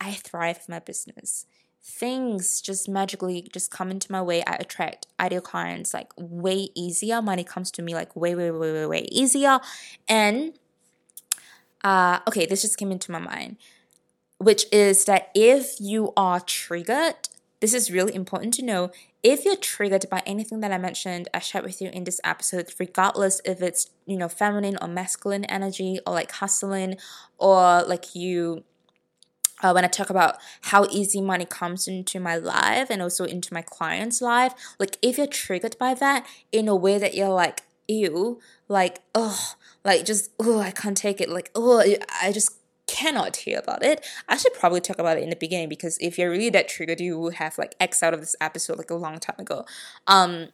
I 0.00 0.12
thrive 0.12 0.58
with 0.58 0.68
my 0.68 0.80
business 0.80 1.46
things 1.84 2.60
just 2.60 2.88
magically 2.88 3.48
just 3.52 3.70
come 3.70 3.90
into 3.90 4.10
my 4.12 4.22
way. 4.22 4.42
I 4.44 4.54
attract 4.54 5.06
ideal 5.18 5.40
clients 5.40 5.92
like 5.92 6.12
way 6.16 6.68
easier. 6.74 7.20
Money 7.20 7.44
comes 7.44 7.70
to 7.72 7.82
me 7.82 7.94
like 7.94 8.14
way, 8.14 8.34
way, 8.34 8.50
way, 8.50 8.72
way, 8.72 8.86
way 8.86 9.08
easier. 9.10 9.58
And 10.08 10.54
uh, 11.82 12.20
okay, 12.28 12.46
this 12.46 12.62
just 12.62 12.78
came 12.78 12.92
into 12.92 13.10
my 13.10 13.18
mind, 13.18 13.56
which 14.38 14.66
is 14.70 15.04
that 15.06 15.30
if 15.34 15.80
you 15.80 16.12
are 16.16 16.38
triggered, 16.38 17.28
this 17.60 17.74
is 17.74 17.90
really 17.90 18.14
important 18.14 18.54
to 18.54 18.62
know. 18.62 18.92
If 19.22 19.44
you're 19.44 19.56
triggered 19.56 20.06
by 20.10 20.22
anything 20.26 20.60
that 20.60 20.72
I 20.72 20.78
mentioned, 20.78 21.28
I 21.32 21.38
shared 21.38 21.64
with 21.64 21.80
you 21.80 21.90
in 21.90 22.04
this 22.04 22.20
episode, 22.24 22.72
regardless 22.78 23.40
if 23.44 23.62
it's, 23.62 23.88
you 24.04 24.16
know, 24.16 24.28
feminine 24.28 24.76
or 24.82 24.88
masculine 24.88 25.44
energy 25.44 26.00
or 26.04 26.14
like 26.14 26.32
hustling 26.32 26.96
or 27.38 27.82
like 27.84 28.16
you 28.16 28.64
uh, 29.62 29.70
when 29.72 29.84
I 29.84 29.88
talk 29.88 30.10
about 30.10 30.38
how 30.62 30.86
easy 30.90 31.20
money 31.20 31.44
comes 31.44 31.86
into 31.86 32.18
my 32.18 32.36
life 32.36 32.90
and 32.90 33.00
also 33.00 33.24
into 33.24 33.54
my 33.54 33.62
client's 33.62 34.20
life, 34.20 34.54
like 34.80 34.98
if 35.02 35.16
you're 35.16 35.26
triggered 35.28 35.76
by 35.78 35.94
that 35.94 36.26
in 36.50 36.66
a 36.66 36.74
way 36.74 36.98
that 36.98 37.14
you're 37.14 37.28
like, 37.28 37.62
ew, 37.86 38.40
like, 38.66 39.02
oh, 39.14 39.52
like 39.84 40.04
just, 40.04 40.30
oh, 40.40 40.58
I 40.58 40.72
can't 40.72 40.96
take 40.96 41.20
it, 41.20 41.28
like, 41.28 41.52
oh, 41.54 41.80
I 42.20 42.32
just 42.32 42.50
cannot 42.92 43.36
hear 43.38 43.58
about 43.58 43.82
it. 43.82 44.06
I 44.28 44.36
should 44.36 44.52
probably 44.52 44.82
talk 44.82 44.98
about 44.98 45.16
it 45.16 45.22
in 45.22 45.30
the 45.30 45.36
beginning 45.36 45.70
because 45.70 45.96
if 46.00 46.18
you're 46.18 46.30
really 46.30 46.50
that 46.50 46.68
triggered, 46.68 47.00
you 47.00 47.18
will 47.18 47.30
have 47.32 47.56
like 47.56 47.74
X 47.80 48.02
out 48.02 48.12
of 48.12 48.20
this 48.20 48.36
episode 48.40 48.76
like 48.76 48.90
a 48.90 48.94
long 48.94 49.18
time 49.18 49.36
ago. 49.38 49.64
Um, 50.06 50.48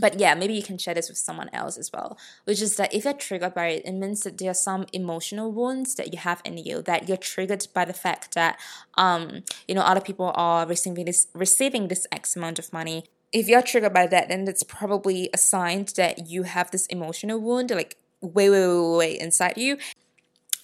but 0.00 0.18
yeah, 0.18 0.34
maybe 0.34 0.54
you 0.54 0.62
can 0.62 0.78
share 0.78 0.94
this 0.94 1.08
with 1.08 1.18
someone 1.18 1.50
else 1.52 1.76
as 1.76 1.90
well. 1.92 2.16
Which 2.44 2.62
is 2.62 2.76
that 2.76 2.94
if 2.94 3.04
you're 3.04 3.12
triggered 3.12 3.52
by 3.52 3.66
it, 3.66 3.82
it 3.84 3.92
means 3.92 4.22
that 4.22 4.38
there 4.38 4.50
are 4.50 4.54
some 4.54 4.86
emotional 4.92 5.52
wounds 5.52 5.96
that 5.96 6.12
you 6.12 6.18
have 6.18 6.40
in 6.44 6.56
you 6.56 6.80
that 6.82 7.06
you're 7.08 7.18
triggered 7.18 7.66
by 7.74 7.84
the 7.84 7.92
fact 7.92 8.34
that 8.34 8.58
um 8.94 9.42
you 9.66 9.74
know 9.74 9.82
other 9.82 10.00
people 10.00 10.32
are 10.34 10.66
receiving 10.66 11.04
this 11.04 11.26
receiving 11.34 11.88
this 11.88 12.06
X 12.10 12.34
amount 12.34 12.58
of 12.58 12.72
money. 12.72 13.04
If 13.30 13.46
you're 13.46 13.62
triggered 13.62 13.92
by 13.92 14.06
that, 14.06 14.28
then 14.28 14.48
it's 14.48 14.62
probably 14.62 15.28
a 15.34 15.38
sign 15.38 15.86
that 15.96 16.28
you 16.28 16.44
have 16.44 16.70
this 16.70 16.86
emotional 16.86 17.38
wound 17.40 17.70
like 17.70 17.96
way 18.22 18.48
way 18.48 18.66
way 18.66 18.96
way 18.96 19.20
inside 19.20 19.58
you. 19.58 19.76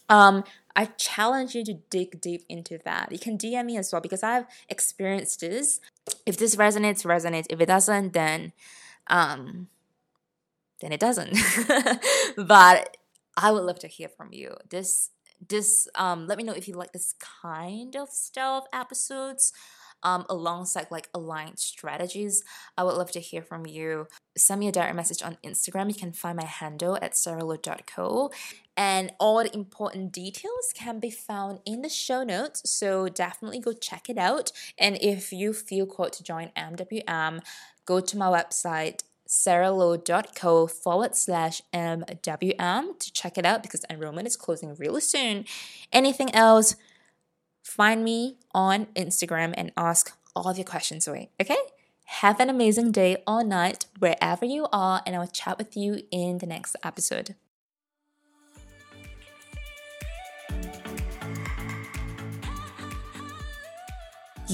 Um, 0.09 0.45
I 0.77 0.87
challenge 0.87 1.55
you 1.55 1.65
to 1.65 1.75
dig 1.91 2.21
deep 2.21 2.45
into 2.49 2.79
that. 2.85 3.13
You 3.13 3.19
can 3.19 3.39
DM 3.39 3.67
me 3.67 3.77
as 3.77 3.93
well 3.93 4.01
because 4.01 4.23
I've 4.23 4.47
experienced 4.69 5.41
this. 5.41 5.81
If 6.27 6.37
this 6.37 6.57
resonates, 6.57 7.05
resonates. 7.05 7.47
If 7.49 7.61
it 7.61 7.67
doesn't, 7.67 8.13
then 8.13 8.53
um, 9.07 9.69
then 10.81 10.93
it 10.93 11.01
doesn't. 11.01 11.37
but 12.37 12.97
I 13.37 13.53
would 13.53 13.65
love 13.65 13.79
to 13.81 13.89
hear 13.89 14.09
from 14.09 14.33
you. 14.33 14.55
This 14.69 15.11
this 15.47 15.89
um 15.95 16.27
let 16.27 16.39
me 16.39 16.45
know 16.45 16.53
if 16.53 16.67
you 16.69 16.75
like 16.75 16.93
this 16.93 17.15
kind 17.43 17.97
of 17.97 18.09
stuff 18.11 18.65
episodes. 18.73 19.53
Um, 20.05 20.25
alongside 20.29 20.87
like 20.91 21.09
aligned 21.15 21.59
strategies. 21.59 22.45
I 22.77 22.85
would 22.85 22.95
love 22.95 23.11
to 23.13 23.21
hear 23.21 23.43
from 23.43 23.67
you. 23.67 24.07
Send 24.37 24.61
me 24.61 24.69
a 24.69 24.73
direct 24.73 24.95
message 24.95 25.23
on 25.23 25.39
Instagram. 25.45 25.89
You 25.89 25.95
can 25.95 26.13
find 26.13 26.37
my 26.37 26.45
handle 26.45 26.97
at 27.01 27.13
sarahlo.co. 27.13 28.31
And 28.77 29.13
all 29.19 29.43
the 29.43 29.55
important 29.55 30.13
details 30.13 30.73
can 30.75 31.01
be 31.01 31.11
found 31.11 31.61
in 31.65 31.83
the 31.83 31.89
show 31.89 32.23
notes. 32.23 32.69
So 32.71 33.09
definitely 33.09 33.61
go 33.61 33.73
check 33.73 34.09
it 34.09 34.19
out. 34.19 34.53
And 34.79 34.99
if 35.01 35.33
you 35.33 35.53
feel 35.53 35.87
called 35.87 36.13
to 36.15 36.25
join 36.25 36.51
MWM, 36.57 37.41
go 37.87 38.01
to 38.01 38.19
my 38.19 38.27
website 38.27 39.03
sarahlo.co 39.29 40.67
forward 40.67 41.15
slash 41.17 41.63
MWM 41.73 42.99
to 42.99 43.13
check 43.13 43.39
it 43.39 43.47
out 43.47 43.63
because 43.63 43.85
enrollment 43.89 44.27
is 44.27 44.37
closing 44.37 44.75
really 44.75 45.01
soon. 45.01 45.45
Anything 45.93 46.35
else, 46.35 46.77
find 47.65 48.05
me 48.05 48.37
on 48.53 48.87
Instagram 48.95 49.55
and 49.57 49.73
ask 49.77 50.17
all 50.37 50.49
of 50.49 50.59
your 50.59 50.65
questions 50.65 51.09
away. 51.09 51.31
Okay? 51.41 51.57
Have 52.05 52.39
an 52.39 52.51
amazing 52.51 52.93
day 52.93 53.17
or 53.27 53.43
night 53.43 53.87
wherever 53.99 54.45
you 54.45 54.69
are, 54.73 55.03
and 55.07 55.17
I'll 55.17 55.27
chat 55.27 55.59
with 55.59 55.77
you 55.77 56.03
in 56.11 56.39
the 56.39 56.47
next 56.47 56.77
episode. 56.85 57.35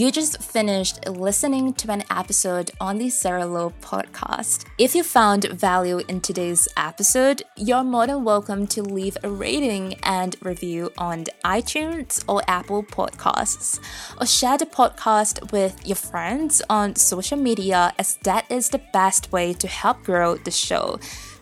You 0.01 0.11
just 0.11 0.43
finished 0.43 1.07
listening 1.07 1.75
to 1.75 1.93
an 1.93 2.05
episode 2.11 2.71
on 2.81 2.97
the 2.97 3.11
Sarah 3.11 3.45
Lo 3.45 3.71
podcast. 3.83 4.65
If 4.79 4.95
you 4.95 5.03
found 5.03 5.45
value 5.45 6.01
in 6.09 6.23
today's 6.23 6.67
episode, 6.75 7.43
you're 7.55 7.85
more 7.85 8.07
than 8.07 8.25
welcome 8.25 8.67
to 8.69 8.83
leave 8.83 9.19
a 9.23 9.29
rating 9.29 9.97
and 10.03 10.37
review 10.41 10.91
on 10.97 11.25
iTunes 11.45 12.25
or 12.27 12.41
Apple 12.49 12.83
Podcasts, 12.83 13.79
or 14.19 14.27
share 14.27 14.57
the 14.57 14.65
podcast 14.65 15.53
with 15.53 15.87
your 15.87 15.97
friends 15.97 16.63
on 16.71 16.97
social 16.97 17.37
media, 17.37 17.93
as 17.99 18.17
that 18.23 18.51
is 18.51 18.71
the 18.71 18.81
best 18.95 19.31
way 19.33 19.53
to 19.53 19.69
help 19.69 20.03
grow 20.03 20.37
the 20.37 20.51
show. 20.51 20.99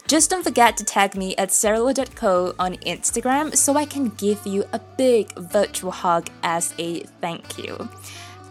Just 0.08 0.30
don't 0.30 0.42
forget 0.42 0.76
to 0.78 0.84
tag 0.84 1.14
me 1.14 1.36
at 1.36 1.50
sarahlo.co 1.50 2.54
on 2.58 2.74
Instagram 2.78 3.54
so 3.54 3.76
I 3.76 3.84
can 3.84 4.08
give 4.16 4.44
you 4.44 4.64
a 4.72 4.80
big 4.96 5.32
virtual 5.38 5.92
hug 5.92 6.28
as 6.42 6.74
a 6.76 7.02
thank 7.20 7.56
you. 7.56 7.88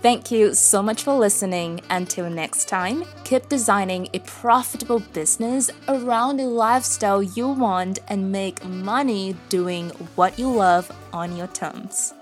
Thank 0.02 0.30
you 0.30 0.54
so 0.54 0.84
much 0.84 1.04
for 1.04 1.14
listening. 1.14 1.82
Until 1.90 2.30
next 2.30 2.70
time, 2.70 3.04
keep 3.24 3.50
designing 3.50 4.08
a 4.14 4.20
profitable 4.20 5.00
business 5.00 5.72
around 5.88 6.38
the 6.38 6.46
lifestyle 6.46 7.24
you 7.24 7.48
want 7.48 8.00
and 8.08 8.32
make 8.32 8.64
money 8.64 9.36
doing 9.50 9.90
what 10.16 10.38
you 10.38 10.50
love 10.50 10.92
on 11.12 11.36
your 11.36 11.48
terms. 11.48 12.14